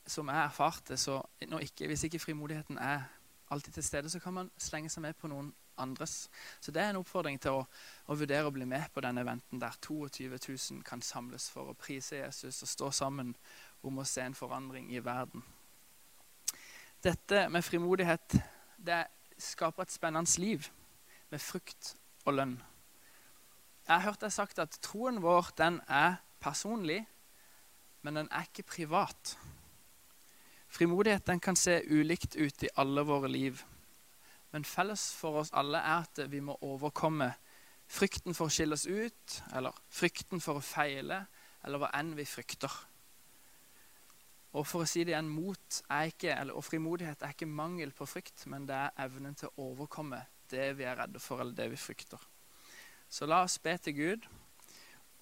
som 0.07 0.29
jeg 0.29 0.45
erfarte, 0.45 0.97
så 0.97 1.23
ikke, 1.41 1.87
hvis 1.87 2.05
ikke 2.05 2.19
frimodigheten 2.19 2.79
er 2.79 3.03
alltid 3.51 3.73
til 3.73 3.85
stede, 3.85 4.11
så 4.11 4.21
kan 4.21 4.35
man 4.35 4.51
slenge 4.59 4.91
seg 4.91 5.03
med 5.03 5.17
på 5.17 5.29
noen 5.31 5.53
andres. 5.79 6.29
Så 6.61 6.73
det 6.73 6.83
er 6.83 6.91
en 6.91 7.01
oppfordring 7.01 7.41
til 7.41 7.61
å, 7.61 7.65
å 8.07 8.17
vurdere 8.19 8.47
å 8.47 8.55
bli 8.55 8.67
med 8.69 8.87
på 8.95 9.03
denne 9.05 9.25
eventen 9.25 9.61
der 9.63 9.75
22 9.83 10.29
000 10.31 10.85
kan 10.87 11.03
samles 11.03 11.49
for 11.51 11.71
å 11.71 11.79
prise 11.79 12.21
Jesus 12.21 12.63
og 12.63 12.71
stå 12.71 12.91
sammen 12.91 13.35
om 13.83 13.99
å 13.99 14.07
se 14.09 14.23
en 14.23 14.37
forandring 14.39 14.93
i 14.95 15.03
verden. 15.05 15.43
Dette 17.05 17.49
med 17.53 17.65
frimodighet 17.65 18.39
det 18.85 19.03
skaper 19.39 19.85
et 19.85 19.93
spennende 19.93 20.41
liv 20.41 20.69
med 21.31 21.43
frukt 21.43 21.95
og 22.25 22.39
lønn. 22.39 22.55
Jeg 23.85 23.99
har 23.99 24.07
hørt 24.07 24.23
deg 24.25 24.33
sagt 24.33 24.61
at 24.63 24.79
troen 24.81 25.21
vår 25.21 25.51
den 25.61 25.77
er 25.93 26.17
personlig, 26.41 27.03
men 28.01 28.17
den 28.17 28.31
er 28.33 28.47
ikke 28.49 28.65
privat. 28.65 29.35
Frimodighet 30.73 31.27
den 31.29 31.41
kan 31.41 31.57
se 31.57 31.83
ulikt 31.93 32.39
ut 32.41 32.65
i 32.65 32.73
alle 32.81 33.05
våre 33.05 33.29
liv. 33.29 33.61
Men 34.57 34.65
felles 34.65 35.11
for 35.13 35.43
oss 35.43 35.53
alle 35.53 35.83
er 35.85 36.07
at 36.07 36.23
vi 36.33 36.41
må 36.41 36.57
overkomme 36.65 37.29
frykten 37.91 38.33
for 38.33 38.49
å 38.49 38.55
skille 38.55 38.79
oss 38.79 38.87
ut, 38.89 39.39
eller 39.53 39.77
frykten 39.93 40.41
for 40.41 40.59
å 40.59 40.65
feile, 40.65 41.21
eller 41.65 41.83
hva 41.83 41.93
enn 41.99 42.15
vi 42.17 42.25
frykter. 42.25 42.73
Og 44.55 44.65
for 44.65 44.85
å 44.85 44.89
si 44.89 45.03
det 45.05 45.13
igjen, 45.13 45.29
mot 45.29 45.81
er 45.93 46.13
ikke, 46.13 46.33
eller, 46.33 46.57
og 46.57 46.65
frimodighet 46.65 47.25
er 47.27 47.35
ikke 47.35 47.51
mangel 47.51 47.93
på 47.93 48.07
frykt, 48.09 48.47
men 48.49 48.65
det 48.71 48.79
er 48.79 48.95
evnen 49.05 49.37
til 49.37 49.51
å 49.51 49.69
overkomme 49.73 50.23
det 50.53 50.71
vi 50.79 50.87
er 50.87 50.97
redde 51.03 51.21
for, 51.21 51.43
eller 51.43 51.57
det 51.59 51.69
vi 51.75 51.81
frykter. 51.81 52.23
Så 53.09 53.27
la 53.27 53.43
oss 53.45 53.59
be 53.63 53.77
til 53.79 53.97
Gud 53.97 54.27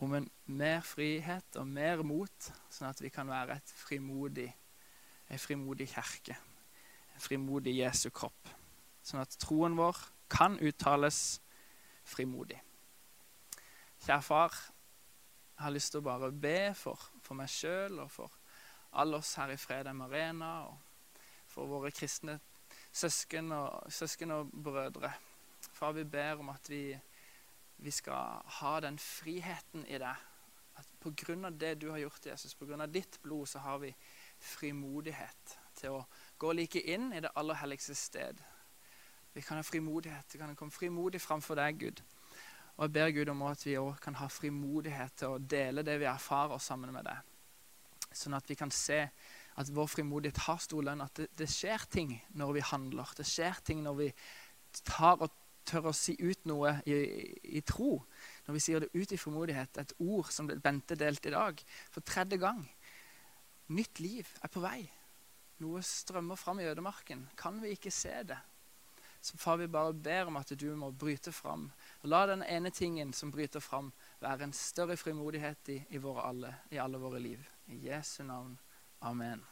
om 0.03 0.15
en 0.19 0.29
mer 0.47 0.81
frihet 0.87 1.57
og 1.61 1.69
mer 1.69 2.03
mot, 2.07 2.51
sånn 2.73 2.89
at 2.91 3.01
vi 3.03 3.11
kan 3.13 3.29
være 3.31 3.59
et 3.61 3.75
frimodig, 3.85 4.49
en 5.31 5.39
frimodig 5.39 5.89
kirke. 5.93 6.37
En 7.15 7.23
frimodig 7.23 7.77
Jesu 7.79 8.09
kropp. 8.11 8.51
Sånn 9.05 9.23
at 9.23 9.37
troen 9.43 9.77
vår 9.79 9.99
kan 10.33 10.57
uttales 10.63 11.41
frimodig. 12.09 12.59
Kjære 14.03 14.23
far, 14.27 14.57
jeg 15.53 15.63
har 15.67 15.75
lyst 15.77 15.93
til 15.95 16.03
å 16.03 16.07
bare 16.09 16.33
be 16.35 16.73
for, 16.75 16.99
for 17.23 17.39
meg 17.39 17.51
sjøl 17.53 18.01
og 18.03 18.11
for 18.11 18.39
alle 18.99 19.21
oss 19.23 19.37
her 19.39 19.53
i 19.55 19.61
Fredheim 19.61 20.03
Arena, 20.03 20.51
og 20.67 21.21
for 21.53 21.71
våre 21.71 21.93
kristne 21.95 22.39
søsken 22.93 23.53
og, 23.55 23.87
søsken 23.93 24.35
og 24.35 24.51
brødre. 24.51 25.13
Far, 25.73 25.95
vi 25.97 26.05
ber 26.05 26.43
om 26.43 26.51
at 26.53 26.69
vi 26.69 26.83
vi 27.83 27.91
skal 27.91 28.43
ha 28.61 28.77
den 28.81 28.99
friheten 28.99 29.87
i 29.87 29.99
det. 29.99 30.15
At 30.79 30.89
pga. 31.03 31.51
det 31.51 31.75
du 31.81 31.91
har 31.91 31.99
gjort, 31.99 32.27
Jesus, 32.27 32.55
pga. 32.55 32.87
ditt 32.87 33.19
blod, 33.23 33.47
så 33.47 33.59
har 33.59 33.79
vi 33.79 33.95
frimodighet 34.39 35.59
til 35.75 35.99
å 35.99 36.07
gå 36.39 36.53
like 36.53 36.81
inn 36.81 37.13
i 37.13 37.21
det 37.21 37.33
aller 37.35 37.55
helligste 37.55 37.95
sted. 37.95 38.41
Vi 39.33 39.43
kan 39.43 39.57
ha 39.57 39.63
frimodighet, 39.63 40.33
vi 40.33 40.39
kan 40.39 40.57
komme 40.57 40.73
frimodig 40.73 41.21
framfor 41.21 41.57
deg, 41.57 41.79
Gud. 41.79 42.03
Og 42.77 42.87
jeg 42.87 42.93
ber 42.93 43.11
Gud 43.11 43.29
om 43.29 43.43
at 43.49 43.67
vi 43.67 43.77
òg 43.81 44.01
kan 44.01 44.17
ha 44.21 44.29
frimodighet 44.29 45.17
til 45.21 45.35
å 45.35 45.39
dele 45.39 45.85
det 45.85 45.99
vi 46.01 46.09
erfarer 46.09 46.61
sammen 46.63 46.93
med 46.95 47.05
deg. 47.09 47.29
Sånn 48.13 48.37
at 48.37 48.49
vi 48.49 48.57
kan 48.57 48.71
se 48.73 49.05
at 49.61 49.71
vår 49.73 49.89
frimodighet 49.89 50.41
har 50.47 50.61
stor 50.63 50.85
lønn. 50.85 51.05
At 51.05 51.17
det, 51.21 51.29
det, 51.37 51.49
skjer 51.53 51.85
ting 51.93 52.15
når 52.39 52.57
vi 52.57 52.65
handler. 52.73 53.13
Det 53.17 53.27
skjer 53.29 53.61
ting 53.65 53.83
når 53.85 53.99
vi 54.01 54.09
tar 54.85 55.21
og 55.21 55.33
tør 55.69 55.91
å 55.91 55.95
si 55.97 56.15
ut 56.21 56.47
noe 56.49 56.77
i, 56.87 56.97
i, 57.59 57.61
tro. 57.67 57.97
Når 58.47 58.57
vi 58.57 58.63
sier 58.63 58.83
det 58.85 58.93
ut 58.95 59.13
i 59.13 59.21
formodighet, 59.21 59.79
Et 59.79 59.95
ord 59.99 60.31
som 60.31 60.47
Bente 60.47 60.97
delte 60.99 61.29
i 61.29 61.35
dag 61.35 61.63
for 61.91 62.01
tredje 62.01 62.39
gang. 62.39 62.65
Nytt 63.69 64.01
liv 64.01 64.29
er 64.43 64.49
på 64.49 64.61
vei. 64.61 64.91
Noe 65.63 65.83
strømmer 65.83 66.37
fram 66.37 66.61
i 66.61 66.67
ødemarken. 66.67 67.29
Kan 67.37 67.61
vi 67.63 67.77
ikke 67.77 67.91
se 67.91 68.23
det? 68.27 68.39
Så 69.23 69.39
far, 69.39 69.57
vi 69.57 69.69
bare 69.71 69.95
ber 69.95 70.27
om 70.27 70.37
at 70.37 70.51
du 70.59 70.67
må 70.75 70.91
bryte 70.91 71.31
fram. 71.33 71.69
Og 72.03 72.11
la 72.11 72.25
den 72.27 72.43
ene 72.43 72.73
tingen 72.75 73.13
som 73.15 73.31
bryter 73.31 73.63
fram, 73.63 73.93
være 74.21 74.49
en 74.49 74.53
større 74.53 74.97
frimodighet 74.99 75.71
i, 75.71 75.79
i, 75.95 76.03
alle, 76.03 76.55
i 76.71 76.83
alle 76.83 76.99
våre 76.99 77.23
liv. 77.23 77.47
I 77.71 77.87
Jesu 77.87 78.25
navn. 78.27 78.59
Amen. 79.01 79.52